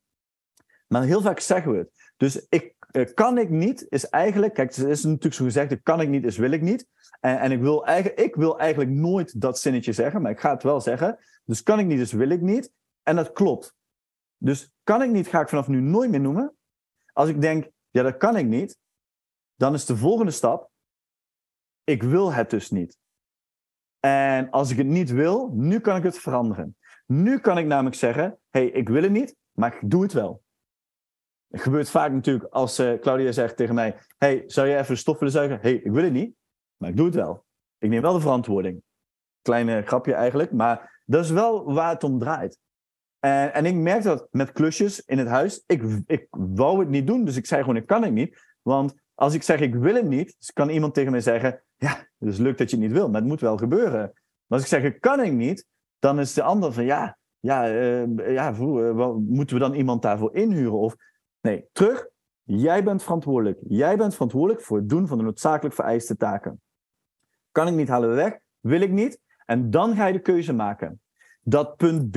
[0.87, 2.12] Maar heel vaak zeggen we het.
[2.16, 2.74] Dus ik,
[3.14, 6.37] kan ik niet is eigenlijk, kijk, het is natuurlijk zo gezegd, kan ik niet is
[6.37, 6.87] wil ik niet.
[7.20, 10.53] En, en ik, wil eigenlijk, ik wil eigenlijk nooit dat zinnetje zeggen, maar ik ga
[10.53, 11.18] het wel zeggen.
[11.44, 12.72] Dus kan ik niet is wil ik niet.
[13.03, 13.77] En dat klopt.
[14.37, 16.57] Dus kan ik niet ga ik vanaf nu nooit meer noemen.
[17.12, 18.79] Als ik denk, ja, dat kan ik niet,
[19.55, 20.70] dan is de volgende stap,
[21.85, 22.98] ik wil het dus niet.
[24.01, 26.77] En als ik het niet wil, nu kan ik het veranderen.
[27.07, 30.42] Nu kan ik namelijk zeggen, hey, ik wil het niet, maar ik doe het wel.
[31.48, 35.18] Het gebeurt vaak natuurlijk als uh, Claudia zegt tegen mij: Hey, zou je even stof
[35.18, 35.58] willen zuigen?
[35.61, 36.34] hey, ik wil het niet,
[36.76, 37.44] maar ik doe het wel.
[37.78, 38.82] Ik neem wel de verantwoording.
[39.42, 42.58] Kleine grapje eigenlijk, maar dat is wel waar het om draait.
[43.18, 45.62] En, en ik merk dat met klusjes in het huis.
[45.66, 48.38] Ik, ik wou het niet doen, dus ik zei gewoon: Ik kan het niet.
[48.62, 52.06] Want als ik zeg: Ik wil het niet, dus kan iemand tegen mij zeggen: Ja,
[52.18, 54.00] het is leuk dat je het niet wil, maar het moet wel gebeuren.
[54.46, 55.66] Maar als ik zeg: Ik kan het niet,
[55.98, 60.34] dan is de ander van: Ja, ja, uh, ja uh, moeten we dan iemand daarvoor
[60.34, 60.78] inhuren?
[60.78, 60.96] Of
[61.40, 62.09] Nee, terug.
[62.42, 63.59] Jij bent verantwoordelijk.
[63.68, 66.61] Jij bent verantwoordelijk voor het doen van de noodzakelijk vereiste taken.
[67.53, 68.38] Kan ik niet, halen we weg.
[68.61, 69.20] Wil ik niet.
[69.44, 71.01] En dan ga je de keuze maken.
[71.40, 72.16] Dat punt B,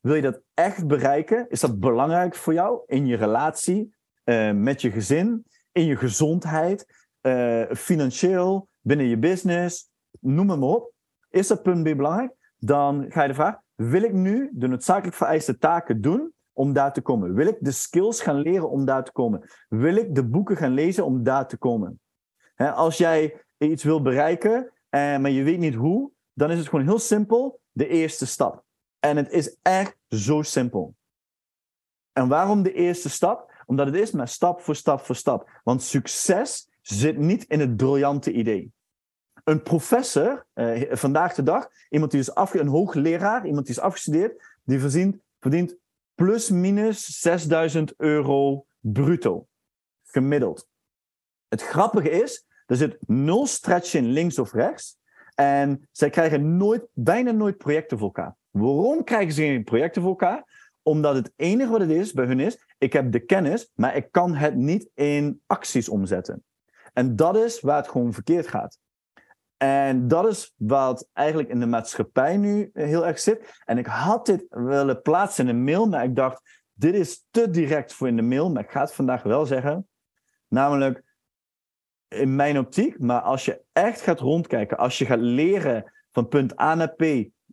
[0.00, 1.46] wil je dat echt bereiken?
[1.48, 3.94] Is dat belangrijk voor jou in je relatie,
[4.24, 9.90] uh, met je gezin, in je gezondheid, uh, financieel, binnen je business,
[10.20, 10.92] noem het maar op.
[11.30, 12.34] Is dat punt B belangrijk?
[12.58, 16.92] Dan ga je de vraag: wil ik nu de noodzakelijk vereiste taken doen om daar
[16.92, 17.34] te komen?
[17.34, 19.50] Wil ik de skills gaan leren om daar te komen?
[19.68, 22.00] Wil ik de boeken gaan lezen om daar te komen?
[22.74, 26.84] als jij iets wil bereiken, eh, maar je weet niet hoe, dan is het gewoon
[26.84, 28.64] heel simpel de eerste stap.
[28.98, 30.94] En het is echt zo simpel.
[32.12, 33.52] En waarom de eerste stap?
[33.66, 35.60] Omdat het is maar stap voor stap voor stap.
[35.64, 38.72] Want succes zit niet in het briljante idee.
[39.44, 43.80] Een professor, eh, vandaag de dag, iemand die is afge een hoogleraar, iemand die is
[43.80, 45.76] afgestudeerd, die verdient, verdient
[46.18, 49.46] plus minus 6000 euro bruto.
[50.02, 50.68] Gemiddeld.
[51.48, 54.96] Het grappige is, er zit nul stretch in links of rechts.
[55.34, 58.36] En zij krijgen nooit, bijna nooit projecten voor elkaar.
[58.50, 60.70] Waarom krijgen ze geen projecten voor elkaar?
[60.82, 64.08] Omdat het enige wat het is bij hun is, ik heb de kennis, maar ik
[64.10, 66.44] kan het niet in acties omzetten.
[66.92, 68.78] En dat is waar het gewoon verkeerd gaat.
[69.58, 73.60] En dat is wat eigenlijk in de maatschappij nu heel erg zit.
[73.64, 77.50] En ik had dit willen plaatsen in een mail, maar ik dacht, dit is te
[77.50, 79.88] direct voor in de mail, maar ik ga het vandaag wel zeggen.
[80.48, 81.02] Namelijk,
[82.08, 86.60] in mijn optiek, maar als je echt gaat rondkijken, als je gaat leren van punt
[86.60, 87.02] A naar, P,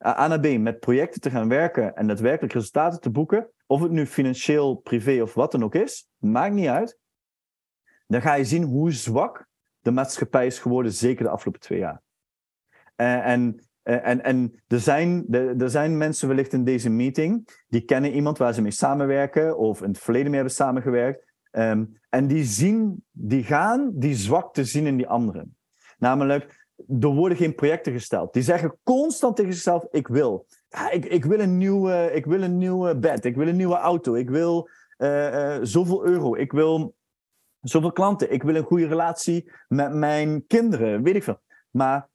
[0.06, 3.92] A naar B met projecten te gaan werken en daadwerkelijk resultaten te boeken, of het
[3.92, 7.00] nu financieel, privé of wat dan ook is, maakt niet uit.
[8.08, 9.48] Dan ga je zien hoe zwak
[9.86, 12.02] de maatschappij is geworden, zeker de afgelopen twee jaar.
[12.98, 15.26] Uh, en, uh, en, en er, zijn,
[15.60, 19.82] er zijn mensen wellicht in deze meeting die kennen iemand waar ze mee samenwerken of
[19.82, 21.34] in het verleden mee hebben samengewerkt.
[21.52, 25.58] Um, en die zien, die gaan die zwakte zien in die anderen.
[25.98, 26.68] Namelijk,
[27.00, 28.34] er worden geen projecten gesteld.
[28.34, 30.46] Die zeggen constant tegen zichzelf: Ik wil.
[30.92, 33.26] Ik, ik, wil een nieuwe, ik wil een nieuwe bed.
[33.26, 34.16] Ik wil een nieuwe auto.
[34.16, 36.36] Ik wil uh, zoveel euro.
[36.36, 36.96] Ik wil
[37.70, 38.32] zoveel klanten.
[38.32, 41.04] Ik wil een goede relatie met mijn kinderen.
[41.04, 41.42] Weet ik veel.
[41.72, 42.10] Maar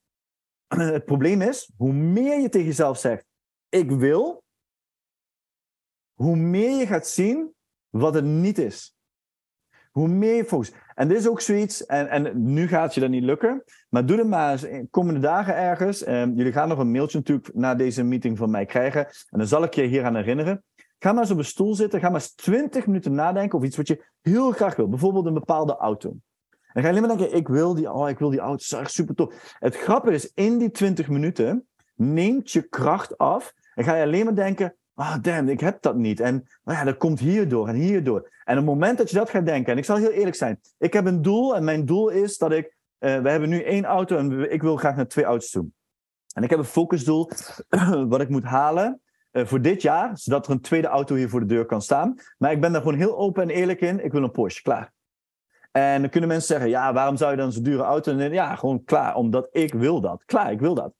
[0.94, 3.24] het probleem is: hoe meer je tegen jezelf zegt:
[3.68, 4.44] Ik wil,
[6.14, 7.54] hoe meer je gaat zien
[7.88, 8.94] wat het niet is.
[9.90, 10.72] Hoe meer je.
[10.94, 14.18] En dit is ook zoiets, en, en nu gaat je dat niet lukken, maar doe
[14.18, 16.06] het maar eens komende dagen ergens.
[16.06, 19.06] Um, jullie gaan nog een mailtje natuurlijk na deze meeting van mij krijgen.
[19.06, 20.64] En dan zal ik je hier aan herinneren.
[21.02, 23.76] Ga maar eens op een stoel zitten, ga maar eens 20 minuten nadenken over iets
[23.76, 24.88] wat je heel graag wil.
[24.88, 26.16] Bijvoorbeeld een bepaalde auto.
[26.50, 28.86] En ga je alleen maar denken, ik wil die, oh, ik wil die auto, dat
[28.86, 29.54] is super tof.
[29.58, 34.24] Het grappige is, in die 20 minuten neemt je kracht af en ga je alleen
[34.24, 36.20] maar denken, ah oh, damn, ik heb dat niet.
[36.20, 38.30] En oh ja, dat komt hierdoor en hierdoor.
[38.44, 40.60] En op het moment dat je dat gaat denken, en ik zal heel eerlijk zijn,
[40.78, 43.84] ik heb een doel en mijn doel is dat ik, uh, we hebben nu één
[43.84, 45.66] auto en ik wil graag naar twee auto's toe.
[46.34, 47.30] En ik heb een focusdoel
[48.08, 49.00] wat ik moet halen
[49.32, 52.14] uh, voor dit jaar, zodat er een tweede auto hier voor de deur kan staan.
[52.38, 54.04] Maar ik ben daar gewoon heel open en eerlijk in.
[54.04, 54.92] Ik wil een Porsche, klaar.
[55.70, 58.18] En dan kunnen mensen zeggen, ja, waarom zou je dan zo'n dure auto?
[58.18, 60.24] En ja, gewoon klaar, omdat ik wil dat.
[60.24, 60.92] Klaar, ik wil dat.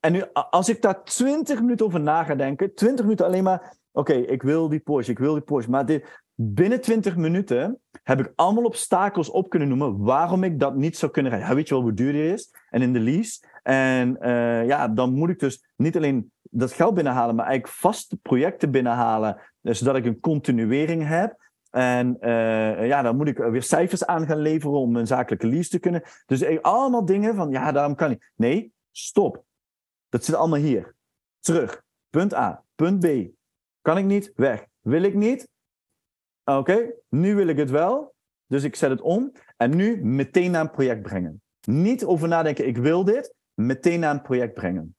[0.00, 3.76] En nu, als ik daar 20 minuten over na ga denken, 20 minuten alleen maar,
[3.92, 5.70] oké, ik wil die Porsche, ik wil die Porsche.
[5.70, 10.76] Maar dit, binnen 20 minuten heb ik allemaal obstakels op kunnen noemen waarom ik dat
[10.76, 11.56] niet zou kunnen rijden.
[11.56, 12.54] Weet je wel hoe duur die is?
[12.70, 13.46] En in de lease.
[13.62, 18.16] En uh, ja, dan moet ik dus niet alleen dat geld binnenhalen, maar eigenlijk vaste
[18.16, 21.46] projecten binnenhalen, zodat ik een continuering heb.
[21.70, 25.70] En uh, ja, dan moet ik weer cijfers aan gaan leveren om een zakelijke lease
[25.70, 26.02] te kunnen.
[26.26, 28.32] Dus allemaal dingen van, ja, daarom kan ik.
[28.36, 29.44] Nee, stop.
[30.08, 30.94] Dat zit allemaal hier.
[31.40, 31.82] Terug.
[32.10, 32.64] Punt A.
[32.74, 33.06] Punt B.
[33.82, 34.32] Kan ik niet?
[34.34, 34.66] Weg.
[34.80, 35.48] Wil ik niet?
[36.56, 38.14] Oké, nu wil ik het wel.
[38.46, 39.32] Dus ik zet het om.
[39.56, 41.42] En nu meteen naar een project brengen.
[41.66, 43.34] Niet over nadenken, ik wil dit.
[43.54, 44.96] Meteen naar een project brengen.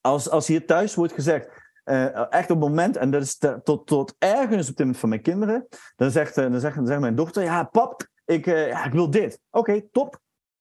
[0.00, 1.48] Als, als hier thuis wordt gezegd,
[1.84, 5.22] uh, echt op het moment, en dat is tot, tot ergens op het van mijn
[5.22, 8.84] kinderen, dan zegt, uh, dan zegt, dan zegt mijn dochter, ja pap, ik, uh, ja,
[8.84, 9.40] ik wil dit.
[9.50, 10.20] Oké, top.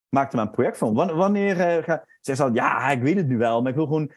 [0.09, 0.93] Maak er maar een project van.
[0.93, 2.05] Wanneer ga...
[2.21, 4.11] Zij zal, ja, ik weet het nu wel, maar ik wil gewoon...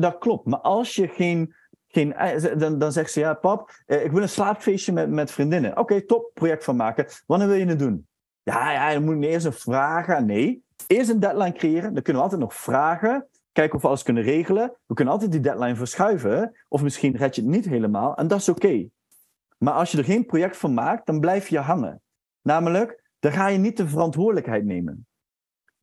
[0.00, 0.46] Dat klopt.
[0.46, 1.54] Maar als je geen...
[1.88, 2.14] geen
[2.58, 5.78] dan, dan zegt ze, ja pap, ik wil een slaapfeestje met, met vriendinnen.
[5.78, 7.06] Oké, top, project van maken.
[7.26, 8.06] Wanneer wil je het doen?
[8.42, 10.26] Ja, ja, dan moet ik eerst een vragen.
[10.26, 11.94] Nee, eerst een deadline creëren.
[11.94, 14.76] Dan kunnen we altijd nog vragen kijken of we alles kunnen regelen.
[14.86, 16.56] We kunnen altijd die deadline verschuiven.
[16.68, 18.16] Of misschien red je het niet helemaal.
[18.16, 18.88] En dat is oké.
[19.58, 22.02] Maar als je er geen project van maakt, dan blijf je hangen.
[22.42, 25.06] Namelijk, dan ga je niet de verantwoordelijkheid nemen.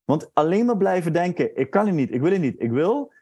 [0.04, 3.14] Want alleen maar blijven denken, ik kan het niet, ik wil het niet, ik wil.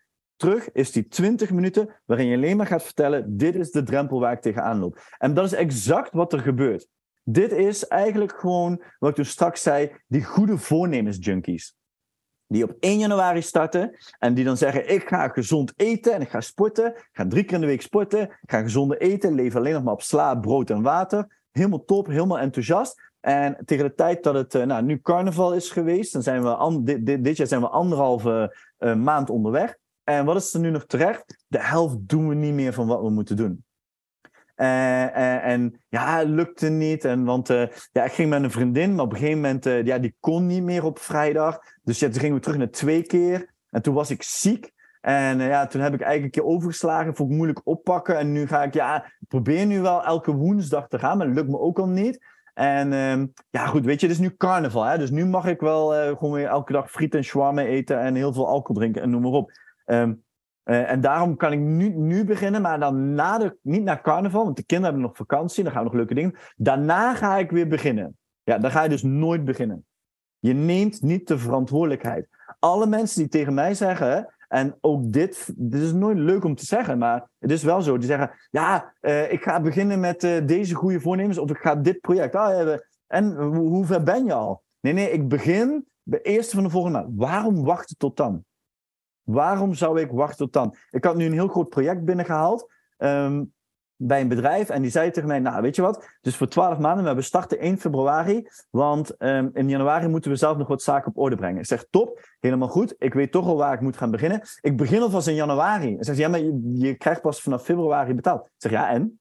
[0.41, 4.19] Terug is die 20 minuten waarin je alleen maar gaat vertellen, dit is de drempel
[4.19, 4.99] waar ik tegenaan loop.
[5.17, 6.87] En dat is exact wat er gebeurt.
[7.23, 11.75] Dit is eigenlijk gewoon, wat ik straks zei, die goede voornemens junkies
[12.51, 16.29] die op 1 januari starten en die dan zeggen: Ik ga gezond eten en ik
[16.29, 16.87] ga sporten.
[16.87, 18.21] Ik ga drie keer in de week sporten.
[18.21, 19.33] Ik ga gezonde eten.
[19.33, 21.39] Leef alleen nog maar op sla, brood en water.
[21.51, 23.09] Helemaal top, helemaal enthousiast.
[23.19, 27.19] En tegen de tijd dat het uh, nou, nu carnaval is geweest, dan zijn we
[27.21, 29.77] dit, jaar zijn we anderhalve uh, maand onderweg.
[30.17, 31.43] En wat is er nu nog terecht?
[31.47, 33.63] De helft doen we niet meer van wat we moeten doen.
[34.61, 37.05] Uh, en ja, het lukte niet.
[37.05, 39.97] En, want uh, ja, ik ging met een vriendin, maar op een gegeven moment, ja,
[39.97, 41.59] die kon niet meer op vrijdag.
[41.83, 43.49] Dus ja, toen gingen we terug naar twee keer.
[43.69, 44.71] En toen was ik ziek.
[45.01, 48.17] En ja, toen heb ik eigenlijk een keer overgeslagen, vond ik moeilijk oppakken.
[48.17, 51.49] En nu ga ik, ja, probeer nu wel elke woensdag te gaan, maar dat lukt
[51.49, 52.25] me ook al niet.
[52.53, 54.83] En ehm, ja, goed, weet je, het is nu carnaval.
[54.83, 54.97] Hè?
[54.97, 58.33] Dus nu mag ik wel gewoon weer elke dag friet en shawarma eten en heel
[58.33, 59.51] veel alcohol drinken en noem maar op.
[59.91, 60.23] Um,
[60.63, 64.43] uh, en daarom kan ik nu, nu beginnen, maar dan na de, niet na carnaval,
[64.43, 66.35] want de kinderen hebben nog vakantie, dan gaan we nog leuke dingen.
[66.55, 68.17] Daarna ga ik weer beginnen.
[68.43, 69.85] Ja, dan ga je dus nooit beginnen.
[70.39, 72.27] Je neemt niet de verantwoordelijkheid.
[72.59, 76.65] Alle mensen die tegen mij zeggen, en ook dit, dit is nooit leuk om te
[76.65, 77.97] zeggen, maar het is wel zo.
[77.97, 81.75] Die zeggen, ja, uh, ik ga beginnen met uh, deze goede voornemens of ik ga
[81.75, 82.35] dit project.
[83.07, 84.63] En hoe ver ben je al?
[84.79, 87.13] Nee, nee, ik begin de eerste van de volgende maand.
[87.15, 88.43] Waarom wachten tot dan?
[89.31, 90.75] Waarom zou ik wachten tot dan?
[90.89, 92.71] Ik had nu een heel groot project binnengehaald.
[92.97, 93.53] Um,
[94.03, 96.77] bij een bedrijf en die zei tegen mij, nou weet je wat, dus voor 12
[96.77, 101.07] maanden, we starten 1 februari, want um, in januari moeten we zelf nog wat zaken
[101.07, 101.59] op orde brengen.
[101.59, 104.41] Ik zeg, top, helemaal goed, ik weet toch al waar ik moet gaan beginnen.
[104.61, 105.97] Ik begin alvast in januari.
[105.97, 106.39] En zegt ja, maar
[106.73, 108.45] je, krijgt pas vanaf februari betaald.
[108.45, 109.19] Ik zeg, ja en?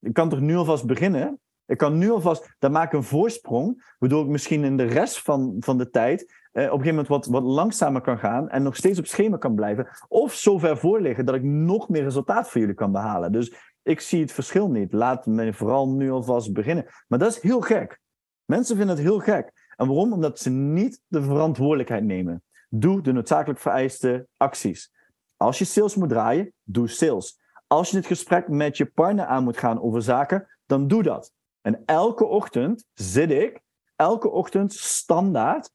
[0.00, 1.40] Ik kan toch nu alvast beginnen?
[1.66, 5.22] Ik kan nu alvast, dan maak ik een voorsprong, waardoor ik misschien in de rest
[5.22, 8.76] van, van de tijd op een gegeven moment wat, wat langzamer kan gaan en nog
[8.76, 9.88] steeds op schema kan blijven.
[10.08, 13.32] Of zo ver voorliggen dat ik nog meer resultaat voor jullie kan behalen.
[13.32, 14.92] Dus ik zie het verschil niet.
[14.92, 16.86] Laat me vooral nu alvast beginnen.
[17.08, 18.00] Maar dat is heel gek.
[18.44, 19.52] Mensen vinden het heel gek.
[19.76, 20.12] En waarom?
[20.12, 22.42] Omdat ze niet de verantwoordelijkheid nemen.
[22.68, 24.92] Doe de noodzakelijk vereiste acties.
[25.36, 27.40] Als je sales moet draaien, doe sales.
[27.66, 31.32] Als je het gesprek met je partner aan moet gaan over zaken, dan doe dat.
[31.60, 33.60] En elke ochtend zit ik,
[33.96, 35.70] elke ochtend standaard,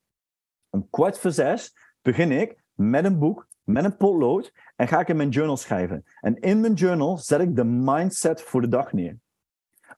[0.70, 5.08] om kwart voor zes, begin ik met een boek met een potlood en ga ik
[5.08, 6.06] in mijn journal schrijven.
[6.22, 9.18] En in mijn journal zet ik de mindset voor de dag neer.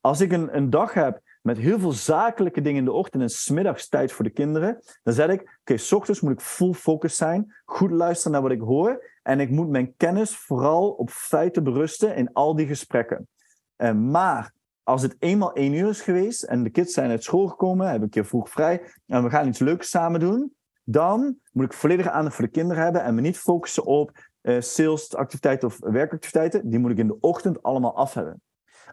[0.01, 3.29] Als ik een, een dag heb met heel veel zakelijke dingen in de ochtend en
[3.29, 7.17] smiddags tijd voor de kinderen, dan zet ik, oké, s ochtends moet ik full focus
[7.17, 11.63] zijn, goed luisteren naar wat ik hoor en ik moet mijn kennis vooral op feiten
[11.63, 13.27] berusten in al die gesprekken.
[13.77, 14.53] Uh, maar
[14.84, 18.03] als het eenmaal één uur is geweest en de kids zijn uit school gekomen, hebben
[18.03, 20.55] een keer vroeg vrij en we gaan iets leuks samen doen,
[20.91, 24.62] dan moet ik volledige aandacht voor de kinderen hebben en me niet focussen op uh,
[24.62, 26.69] salesactiviteiten of werkactiviteiten.
[26.69, 28.41] Die moet ik in de ochtend allemaal af hebben.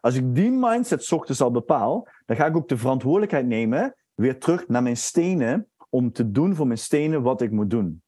[0.01, 4.39] Als ik die mindset ochtends al bepaal, dan ga ik ook de verantwoordelijkheid nemen weer
[4.39, 8.03] terug naar mijn stenen om te doen voor mijn stenen wat ik moet doen.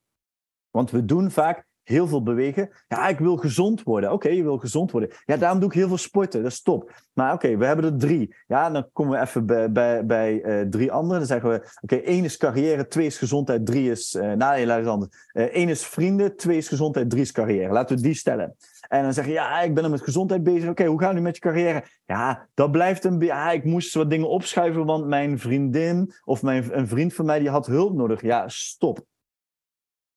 [0.70, 2.70] Want we doen vaak heel veel bewegen.
[2.88, 4.12] Ja, ik wil gezond worden.
[4.12, 5.10] Oké, je wil gezond worden.
[5.24, 6.42] Ja, daarom doe ik heel veel sporten.
[6.42, 6.92] Dat is top.
[7.12, 8.34] Maar oké, we hebben er drie.
[8.46, 11.18] Ja, dan komen we even bij, bij, bij uh, drie andere.
[11.18, 14.14] Dan zeggen we, oké, één is carrière, twee is gezondheid, drie is...
[14.14, 15.28] Uh, nou, nee, anders.
[15.32, 17.72] Uh, één is vrienden, twee is gezondheid, drie is carrière.
[17.72, 18.56] Laten we die stellen.
[18.88, 20.70] En dan zeg je, ja, ik ben er met gezondheid bezig.
[20.70, 21.84] Oké, hoe gaat het nu met je carrière?
[22.06, 26.78] Ja, dat blijft een Ja, ik moest wat dingen opschuiven, want mijn vriendin of mijn,
[26.78, 28.22] een vriend van mij die had hulp nodig.
[28.22, 29.04] Ja, stop.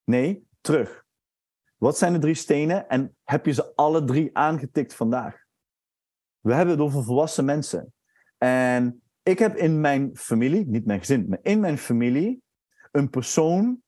[0.04, 1.02] Nee, terug.
[1.83, 5.35] Wat zijn de drie stenen en heb je ze alle drie aangetikt vandaag?
[6.39, 7.93] We hebben het over volwassen mensen.
[8.37, 12.41] En ik heb in mijn familie, niet mijn gezin, maar in mijn familie,
[12.91, 13.81] een persoon.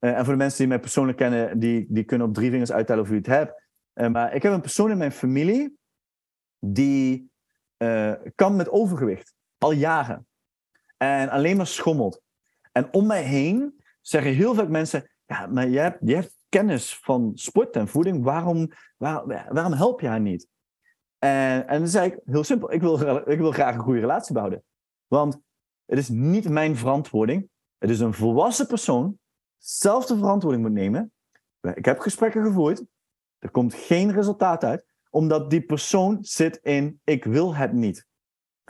[0.00, 2.72] Uh, en voor de mensen die mij persoonlijk kennen, die, die kunnen op drie vingers
[2.72, 3.62] uittellen of u het hebt.
[3.94, 5.78] Uh, maar ik heb een persoon in mijn familie
[6.58, 7.30] die
[7.78, 9.34] uh, kan met overgewicht.
[9.58, 10.26] Al jaren.
[10.96, 12.22] En alleen maar schommelt.
[12.72, 16.98] En om mij heen zeggen heel veel mensen: Ja, maar je hebt, je hebt kennis
[16.98, 20.48] van sport en voeding, waarom, waar, waarom help je haar niet?
[21.18, 24.32] En, en dan zei ik heel simpel, ik wil, ik wil graag een goede relatie
[24.32, 24.64] behouden.
[25.06, 25.40] Want
[25.84, 27.48] het is niet mijn verantwoording.
[27.78, 29.18] Het is een volwassen persoon
[29.58, 31.12] zelf de verantwoording moet nemen.
[31.74, 32.84] Ik heb gesprekken gevoerd.
[33.38, 38.06] Er komt geen resultaat uit, omdat die persoon zit in ik wil het niet.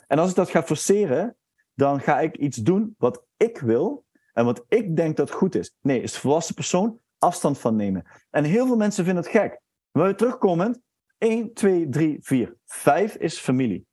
[0.07, 1.37] En als ik dat ga forceren,
[1.75, 5.77] dan ga ik iets doen wat ik wil en wat ik denk dat goed is.
[5.81, 8.05] Nee, is volwassen persoon afstand van nemen.
[8.31, 9.61] En heel veel mensen vinden het gek.
[9.91, 10.81] Maar terugkomend,
[11.19, 12.57] 1, 2, 3, 4.
[12.65, 13.87] 5 is familie.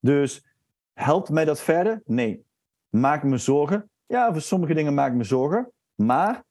[0.00, 0.46] Dus
[0.92, 2.02] helpt mij dat verder?
[2.04, 2.44] Nee.
[2.88, 3.90] Maak me zorgen?
[4.06, 5.72] Ja, voor sommige dingen maak ik me zorgen.
[5.94, 6.44] Maar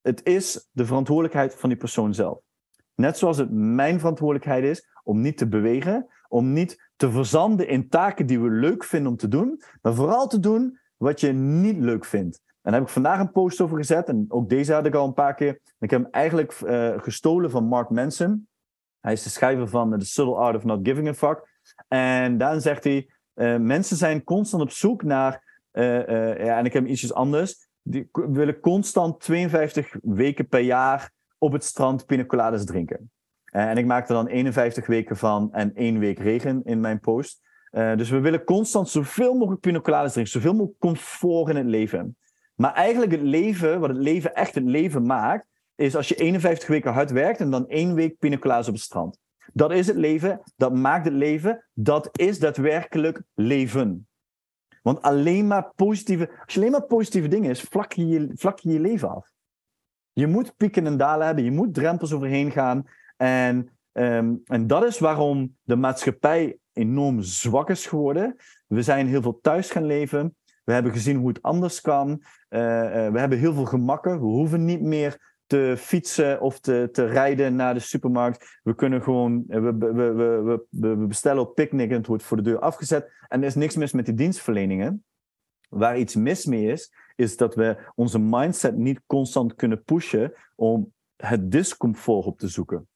[0.00, 2.38] het is de verantwoordelijkheid van die persoon zelf.
[2.94, 7.88] Net zoals het mijn verantwoordelijkheid is om niet te bewegen, om niet te verzanden in
[7.88, 11.78] taken die we leuk vinden om te doen, maar vooral te doen wat je niet
[11.78, 12.42] leuk vindt.
[12.62, 14.08] En daar heb ik vandaag een post over gezet.
[14.08, 15.58] En ook deze had ik al een paar keer.
[15.78, 18.48] Ik heb hem eigenlijk uh, gestolen van Mark Manson.
[19.00, 21.48] Hij is de schrijver van The Subtle Art of Not Giving a Fuck.
[21.88, 25.58] En daarin zegt hij: uh, mensen zijn constant op zoek naar.
[25.72, 26.06] Uh,
[26.44, 27.68] ja, en ik heb ietsjes anders.
[27.82, 33.10] Die willen constant 52 weken per jaar op het strand pina drinken.
[33.44, 37.40] en ik maak er dan 51 weken van en één week regen in mijn post.
[37.70, 42.16] dus we willen constant zoveel mogelijk pina drinken, zoveel mogelijk comfort in het leven.
[42.60, 46.68] Maar eigenlijk het leven, wat het leven echt het leven maakt, is als je 51
[46.68, 49.18] weken hard werkt en dan één week pinacola's op het strand.
[49.52, 54.08] Dat is het leven, dat maakt het leven, dat is daadwerkelijk leven.
[54.82, 58.80] Want alleen maar positieve, als je alleen maar positieve dingen is, vlak je vlak je
[58.80, 59.30] leven af.
[60.12, 62.84] Je moet pieken en dalen hebben, je moet drempels overheen gaan.
[63.16, 68.36] En, ehm, en dat is waarom de maatschappij enorm zwak is geworden.
[68.66, 70.34] We zijn heel veel thuis gaan leven.
[70.64, 72.22] We hebben gezien hoe het anders kan.
[72.50, 74.18] Eh, eh, we hebben heel veel gemakken.
[74.18, 78.58] We hoeven niet meer te fietsen of te, te rijden naar de supermarkt.
[78.62, 82.36] We kunnen gewoon, eh, we, we, we, we, bestellen op picknick en het wordt voor
[82.36, 83.12] de deur afgezet.
[83.28, 85.04] En er is niks mis met die dienstverleningen.
[85.68, 90.92] Waar iets mis mee is, is dat we onze mindset niet constant kunnen pushen om
[91.16, 92.88] het discomfort op te zoeken.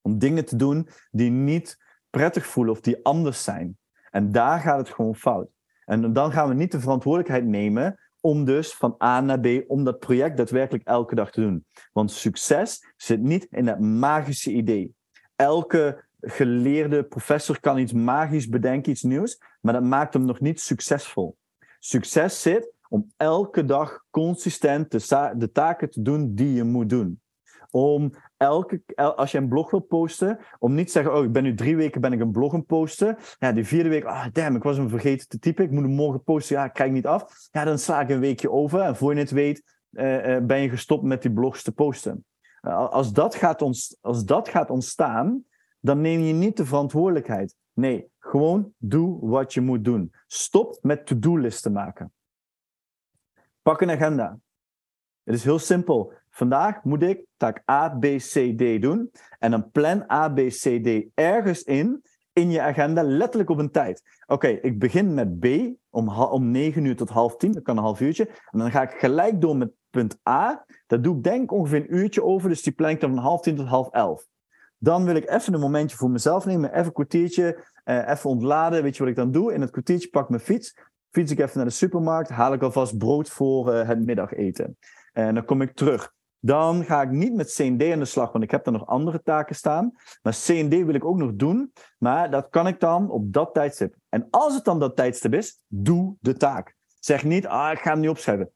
[0.00, 1.78] Om dingen te doen die niet
[2.10, 3.78] prettig voelen of die anders zijn.
[4.10, 5.48] En daar gaat het gewoon fout.
[5.84, 9.84] En dan gaan we niet de verantwoordelijkheid nemen om dus van A naar B, om
[9.84, 11.64] dat project daadwerkelijk elke dag te doen.
[11.92, 14.94] Want succes zit niet in dat magische idee.
[15.36, 20.60] Elke geleerde professor kan iets magisch bedenken, iets nieuws, maar dat maakt hem nog niet
[20.60, 21.36] succesvol.
[21.78, 27.20] Succes zit om elke dag consistent de, de taken te doen die je moet doen.
[27.70, 31.42] Om elke, als je een blog wil posten, om niet te zeggen, oh, ik ben
[31.42, 33.16] nu drie weken ben ik een blog aan posten.
[33.38, 35.64] Ja, die vierde week, ah, damn, ik was hem vergeten te typen.
[35.64, 36.56] Ik moet hem morgen posten.
[36.56, 37.48] Ja, ik krijg niet af.
[37.50, 38.80] Ja, dan sla ik een weekje over.
[38.80, 42.24] En voor je het weet, uh, ben je gestopt met die blogs te posten.
[42.62, 45.44] Uh, als, dat gaat ons, als dat gaat ontstaan,
[45.80, 47.56] dan neem je niet de verantwoordelijkheid.
[47.72, 50.12] Nee, gewoon doe wat je moet doen.
[50.26, 52.12] Stop met to-do-listen maken.
[53.62, 54.38] Pak een agenda.
[55.22, 56.12] Het is heel simpel.
[56.30, 59.10] Vandaag moet ik taak A, B, C, D doen.
[59.38, 62.02] En dan plan A, B, C, D ergens in,
[62.32, 64.02] in je agenda, letterlijk op een tijd.
[64.26, 65.46] Oké, ik begin met B
[65.90, 68.28] om, om 9 uur tot half 10, dat kan een half uurtje.
[68.50, 70.64] En dan ga ik gelijk door met punt A.
[70.86, 73.40] Dat doe ik denk ongeveer een uurtje over, dus die plan ik dan van half
[73.40, 74.26] 10 tot half 11.
[74.78, 78.82] Dan wil ik even een momentje voor mezelf nemen, even een kwartiertje, eh, even ontladen.
[78.82, 79.52] Weet je wat ik dan doe?
[79.52, 80.74] In het kwartiertje pak ik mijn fiets,
[81.10, 84.76] fiets ik even naar de supermarkt, haal ik alvast brood voor uh, het middageten.
[85.12, 86.12] En dan kom ik terug.
[86.40, 89.22] Dan ga ik niet met CND aan de slag, want ik heb er nog andere
[89.22, 89.92] taken staan.
[90.22, 93.94] Maar CND wil ik ook nog doen, maar dat kan ik dan op dat tijdstip.
[94.08, 96.76] En als het dan dat tijdstip is, doe de taak.
[96.98, 98.50] Zeg niet, ah, ik ga hem niet opschrijven.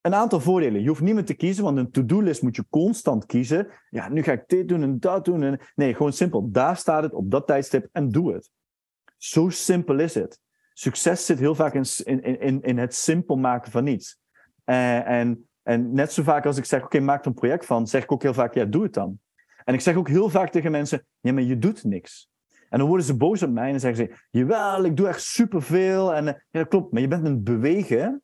[0.00, 0.82] Een aantal voordelen.
[0.82, 3.68] Je hoeft niet meer te kiezen, want een to-do-list moet je constant kiezen.
[3.90, 5.42] Ja, nu ga ik dit doen en dat doen.
[5.42, 5.60] En...
[5.74, 6.50] Nee, gewoon simpel.
[6.50, 8.50] Daar staat het op dat tijdstip en doe het.
[9.16, 10.40] Zo simpel is het.
[10.72, 14.18] Succes zit heel vaak in, in, in, in het simpel maken van iets.
[14.64, 17.86] Uh, en en net zo vaak als ik zeg, oké, maak er een project van,
[17.86, 19.18] zeg ik ook heel vaak, ja, doe het dan.
[19.64, 22.30] En ik zeg ook heel vaak tegen mensen, ja, maar je doet niks.
[22.68, 26.14] En dan worden ze boos op mij en zeggen ze, jawel, ik doe echt superveel.
[26.14, 28.22] En eh, ja, dat klopt, maar je bent het bewegen.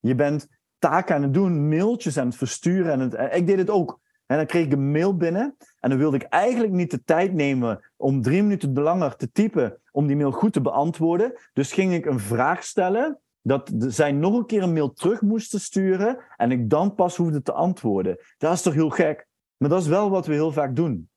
[0.00, 0.48] Je bent
[0.78, 2.92] taken aan het doen, mailtjes aan het versturen.
[2.92, 4.00] En het, eh, ik deed het ook.
[4.26, 7.32] En dan kreeg ik een mail binnen en dan wilde ik eigenlijk niet de tijd
[7.32, 11.32] nemen om drie minuten langer te typen om die mail goed te beantwoorden.
[11.52, 15.60] Dus ging ik een vraag stellen dat zij nog een keer een mail terug moesten
[15.60, 18.18] sturen en ik dan pas hoefde te antwoorden.
[18.38, 19.26] Dat is toch heel gek?
[19.56, 21.08] Maar dat is wel wat we heel vaak doen.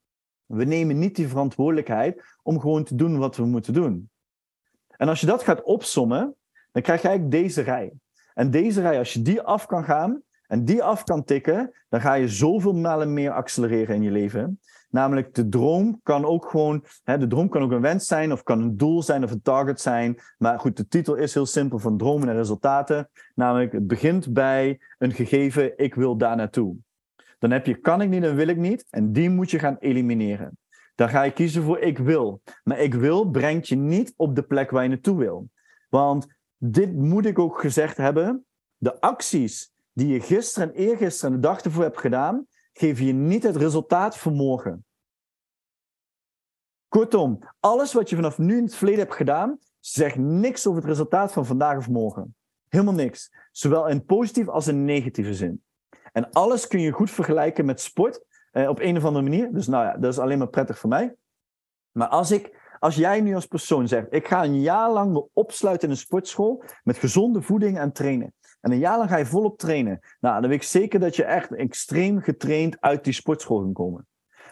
[0.46, 4.10] We nemen niet die verantwoordelijkheid om gewoon te doen wat we moeten doen.
[4.88, 6.36] En als je dat gaat opsommen,
[6.72, 7.94] dan krijg je eigenlijk deze rij.
[8.34, 12.02] En deze rij, als je die af kan gaan en die af kan tikken, dan
[12.02, 14.60] ga je zoveel malen meer accelereren in je leven.
[14.90, 18.44] Namelijk, de droom kan ook gewoon, hè, de droom kan ook een wens zijn, of
[18.44, 20.20] kan een doel zijn, of een target zijn.
[20.38, 23.10] Maar goed, de titel is heel simpel: van dromen en resultaten.
[23.36, 26.76] Namelijk, het begint bij een gegeven, ik wil daar naartoe.
[27.40, 29.78] Dan heb je kan ik niet en wil ik niet, en die moet je gaan
[29.80, 30.58] elimineren.
[30.96, 32.42] Dan ga je kiezen voor ik wil.
[32.64, 35.50] Maar ik wil brengt je niet op de plek waar je naartoe wil.
[35.90, 36.28] Want
[36.58, 38.46] dit moet ik ook gezegd hebben:
[38.78, 42.46] de acties die je gisteren en eergisteren en de dag ervoor hebt gedaan,
[42.80, 44.86] geef je niet het resultaat voor morgen.
[46.88, 50.90] Kortom, alles wat je vanaf nu in het verleden hebt gedaan, zegt niks over het
[50.90, 52.36] resultaat van vandaag of morgen.
[52.68, 53.32] Helemaal niks.
[53.52, 55.64] Zowel in positieve als in negatieve zin.
[56.12, 59.54] En alles kun je goed vergelijken met sport eh, op een of andere manier.
[59.54, 61.16] Dus nou ja, dat is alleen maar prettig voor mij.
[61.92, 65.28] Maar als, ik, als jij nu als persoon zegt, ik ga een jaar lang me
[65.34, 68.34] opsluiten in een sportschool met gezonde voeding en trainen.
[68.62, 70.00] En een jaar lang ga je volop trainen.
[70.20, 74.08] Nou, dan weet ik zeker dat je echt extreem getraind uit die sportschool kan komen.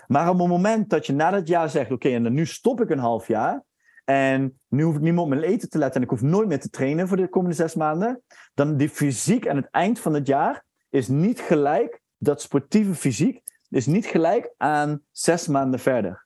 [0.07, 2.89] Maar op het moment dat je na dat jaar zegt: Oké, en nu stop ik
[2.89, 3.63] een half jaar.
[4.05, 6.47] En nu hoef ik niet meer op mijn eten te letten en ik hoef nooit
[6.47, 8.21] meer te trainen voor de komende zes maanden.
[8.53, 13.41] Dan die fysiek aan het eind van het jaar is niet gelijk, dat sportieve fysiek
[13.69, 16.25] is niet gelijk aan zes maanden verder.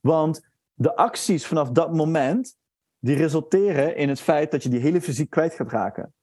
[0.00, 2.56] Want de acties vanaf dat moment,
[2.98, 6.14] die resulteren in het feit dat je die hele fysiek kwijt gaat raken.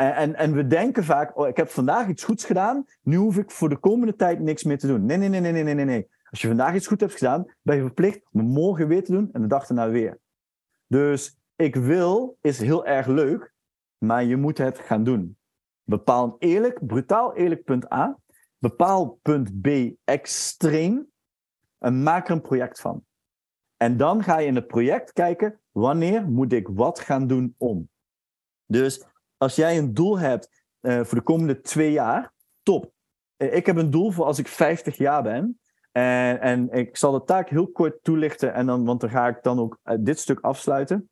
[0.00, 3.36] En, en, en, we denken vaak, oh, ik heb vandaag iets goeds gedaan, nu hoef
[3.36, 5.06] ik voor de komende tijd niks meer te doen.
[5.06, 6.08] Nee, nee, nee, nee, nee, nee, nee.
[6.30, 9.28] Als je vandaag iets goed hebt gedaan, ben je verplicht om morgen weer te doen
[9.32, 10.18] en de dag erna weer.
[10.86, 13.54] Dus ik wil is heel erg leuk,
[13.98, 15.38] maar je moet het gaan doen.
[15.82, 18.18] Bepaal een eerlijk, brutaal eerlijk punt A.
[18.58, 19.68] Bepaal punt B
[20.04, 21.10] extreem.
[21.78, 23.04] En maak er een project van.
[23.76, 27.88] En dan ga je in het project kijken, wanneer moet ik wat gaan doen om.
[28.66, 29.08] Dus
[29.40, 32.32] als jij een doel hebt uh, voor de komende twee jaar,
[32.62, 32.92] top.
[33.36, 35.60] Uh, ik heb een doel voor als ik 50 jaar ben.
[35.92, 39.42] En, en ik zal de taak heel kort toelichten, en dan, want dan ga ik
[39.42, 41.10] dan ook uh, dit stuk afsluiten.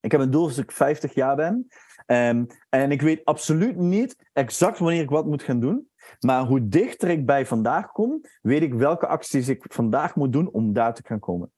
[0.00, 1.68] Ik heb een doel als ik 50 jaar ben.
[2.06, 5.88] Um, en ik weet absoluut niet exact wanneer ik wat moet gaan doen.
[6.20, 10.50] Maar hoe dichter ik bij vandaag kom, weet ik welke acties ik vandaag moet doen
[10.50, 11.52] om daar te gaan komen.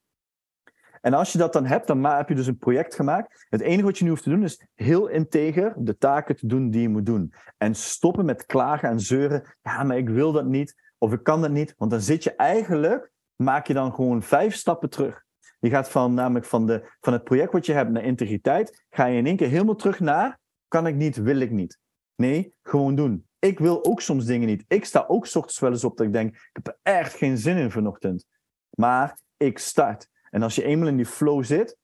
[1.06, 3.46] En als je dat dan hebt, dan heb je dus een project gemaakt.
[3.48, 6.70] Het enige wat je nu hoeft te doen is heel integer de taken te doen
[6.70, 7.32] die je moet doen.
[7.56, 9.56] En stoppen met klagen en zeuren.
[9.62, 10.74] Ja, maar ik wil dat niet.
[10.98, 11.74] Of ik kan dat niet.
[11.76, 15.24] Want dan zit je eigenlijk, maak je dan gewoon vijf stappen terug.
[15.58, 19.04] Je gaat van, namelijk van, de, van het project wat je hebt naar integriteit, ga
[19.04, 20.38] je in één keer helemaal terug naar,
[20.68, 21.78] kan ik niet, wil ik niet.
[22.16, 23.26] Nee, gewoon doen.
[23.38, 24.64] Ik wil ook soms dingen niet.
[24.68, 27.38] Ik sta ook ochtends wel eens op dat ik denk, ik heb er echt geen
[27.38, 28.24] zin in vanochtend.
[28.70, 30.14] Maar ik start.
[30.36, 31.76] En als je eenmaal in die flow zit,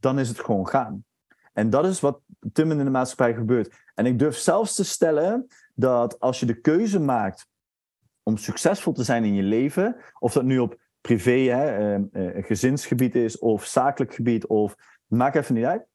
[0.00, 1.04] dan is het gewoon gaan.
[1.52, 2.20] En dat is wat
[2.52, 3.74] timmen in de maatschappij gebeurt.
[3.94, 7.46] En ik durf zelfs te stellen dat als je de keuze maakt
[8.22, 13.14] om succesvol te zijn in je leven, of dat nu op privé, hè, uh, gezinsgebied
[13.14, 14.76] is, of zakelijk gebied, of
[15.06, 15.86] maak even niet uit.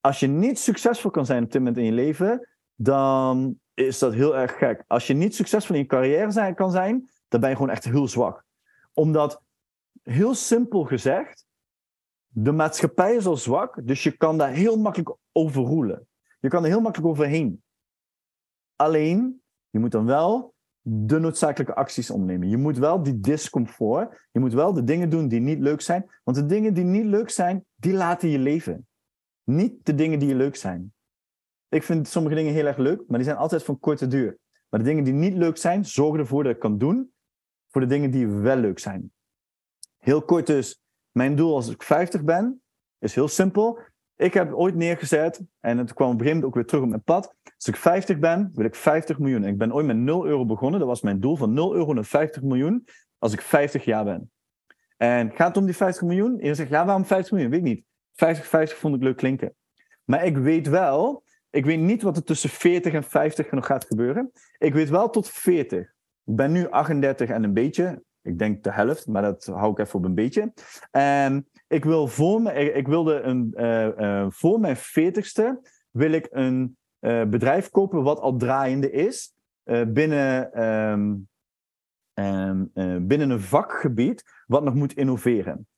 [0.00, 4.14] Als je niet succesvol kan zijn op dit moment in je leven, dan is dat
[4.14, 4.84] heel erg gek.
[4.86, 7.84] Als je niet succesvol in je carrière zijn, kan zijn, dan ben je gewoon echt
[7.84, 8.44] heel zwak.
[8.92, 9.42] Omdat
[10.02, 11.46] heel simpel gezegd,
[12.26, 16.08] de maatschappij is al zwak, dus je kan daar heel makkelijk overroelen.
[16.40, 17.62] Je kan er heel makkelijk overheen.
[18.76, 22.48] Alleen, je moet dan wel de noodzakelijke acties ondernemen.
[22.48, 26.10] Je moet wel die discomfort, je moet wel de dingen doen die niet leuk zijn.
[26.24, 28.86] Want de dingen die niet leuk zijn, die laten je leven.
[29.44, 30.92] Niet de dingen die leuk zijn.
[31.68, 34.38] Ik vind sommige dingen heel erg leuk, maar die zijn altijd van korte duur.
[34.68, 37.12] Maar de dingen die niet leuk zijn, zorgen ervoor dat ik kan doen
[37.68, 39.12] voor de dingen die wel leuk zijn.
[39.98, 40.80] Heel kort dus,
[41.10, 42.62] mijn doel als ik 50 ben,
[42.98, 43.78] is heel simpel.
[44.16, 46.88] Ik heb ooit neergezet, en het kwam op een gegeven moment ook weer terug op
[46.88, 47.34] mijn pad.
[47.54, 49.44] Als ik 50 ben, wil ik 50 miljoen.
[49.44, 50.80] ik ben ooit met 0 euro begonnen.
[50.80, 52.84] Dat was mijn doel van 0 euro naar 50 miljoen
[53.18, 54.30] als ik 50 jaar ben.
[54.96, 56.40] En gaat het om die 50 miljoen?
[56.40, 57.50] En zegt, ja, waarom 50 miljoen?
[57.50, 57.84] Weet ik niet.
[58.14, 59.54] 50, 50 vond ik leuk klinken.
[60.04, 63.84] Maar ik weet wel, ik weet niet wat er tussen 40 en 50 nog gaat
[63.84, 64.32] gebeuren.
[64.58, 65.80] Ik weet wel tot 40.
[66.24, 68.02] Ik ben nu 38 en een beetje.
[68.28, 70.52] Ik denk de helft, maar dat hou ik even op een beetje.
[70.90, 76.26] En ik, wil voor me, ik wilde een, uh, uh, voor mijn 40ste wil ik
[76.30, 79.32] een uh, bedrijf kopen wat al draaiende is
[79.88, 81.28] binnen, um,
[82.14, 82.70] um,
[83.06, 85.68] binnen een vakgebied wat nog moet innoveren.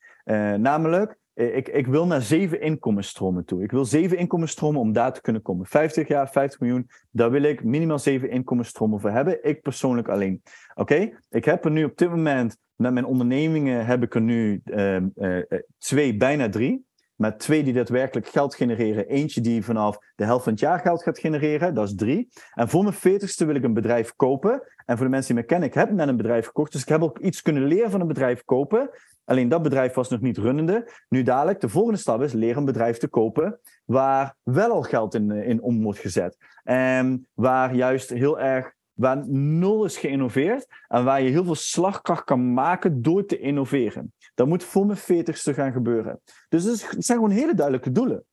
[0.57, 3.63] namelijk, ik, ik wil naar zeven inkomensstromen toe.
[3.63, 5.67] Ik wil zeven inkomensstromen om daar te kunnen komen.
[5.67, 9.45] 50 jaar, 50 miljoen, daar wil ik minimaal zeven inkomensstromen voor hebben.
[9.45, 10.43] Ik persoonlijk alleen.
[10.75, 14.61] Oké, ik heb er nu op dit moment, met mijn ondernemingen, heb ik er nu
[14.65, 15.43] uh, uh,
[15.79, 16.89] twee, bijna drie.
[17.21, 19.09] Maar twee die daadwerkelijk geld genereren.
[19.09, 21.75] Eentje die vanaf de helft van het jaar geld gaat genereren.
[21.75, 22.29] Dat is drie.
[22.55, 24.63] En voor mijn veertigste wil ik een bedrijf kopen.
[24.87, 26.73] En voor de mensen die me kennen, ik heb net een bedrijf gekocht.
[26.73, 28.91] Dus ik heb ook iets kunnen leren van een bedrijf kopen.
[29.25, 30.91] Alleen dat bedrijf was nog niet runnende.
[31.09, 35.15] Nu dadelijk, de volgende stap is leren een bedrijf te kopen waar wel al geld
[35.15, 36.37] in, eh, in om wordt gezet.
[36.63, 42.25] En waar juist heel erg, waar nul is geïnnoveerd en waar je heel veel slagkracht
[42.25, 44.13] kan maken door te innoveren.
[44.35, 46.21] Dat moet voor mijn veertigste gaan gebeuren.
[46.49, 48.17] Dus het zijn gewoon hele duidelijke doelen.
[48.17, 48.25] Het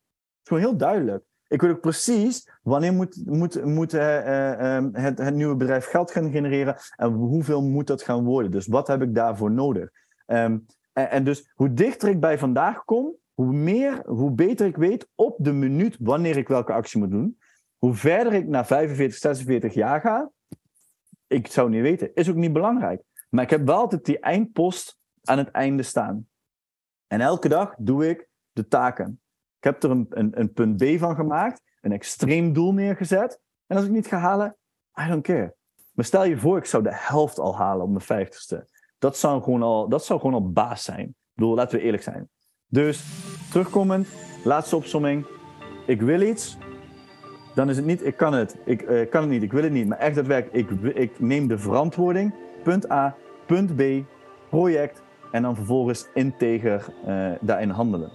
[0.43, 1.23] is gewoon heel duidelijk.
[1.47, 6.11] Ik weet ook precies wanneer moet, moet, moet uh, uh, het, het nieuwe bedrijf geld
[6.11, 8.51] gaan genereren en hoeveel moet dat gaan worden.
[8.51, 9.89] Dus wat heb ik daarvoor nodig?
[10.25, 15.07] En, en, dus hoe dichter ik bij vandaag kom, hoe meer, hoe beter ik weet
[15.15, 17.37] op de minuut wanneer ik welke actie moet doen.
[17.77, 20.31] Hoe verder ik naar 45, 46 jaar ga,
[21.27, 23.03] ik zou niet weten, is ook niet belangrijk.
[23.29, 24.96] Maar ik heb wel altijd die eindpost
[25.27, 26.27] aan het einde staan.
[27.07, 29.21] En elke dag doe ik de taken.
[29.57, 33.39] Ik heb er een, een, een punt B van gemaakt, een extreem doel neergezet.
[33.67, 34.57] En als ik niet ga halen,
[35.01, 35.55] I don't care.
[35.93, 38.67] Maar stel je voor, ik zou de helft al halen op mijn vijftigste.
[38.97, 41.07] Dat zou gewoon al, dat zou gewoon al baas zijn.
[41.07, 42.29] Ik bedoel, laten we eerlijk zijn.
[42.67, 43.05] Dus,
[43.51, 44.07] terugkomend,
[44.43, 45.27] laatste opsomming.
[45.85, 46.57] Ik wil iets,
[47.55, 49.71] dan is het niet, ik kan het, ik uh, kan het niet, ik wil het
[49.71, 49.87] niet.
[49.87, 52.33] Maar echt het werk, ik, ik neem de verantwoording.
[52.63, 53.15] Punt A,
[53.45, 53.81] punt B,
[54.49, 55.01] project.
[55.31, 58.11] En dan vervolgens integer uh, daarin handelen.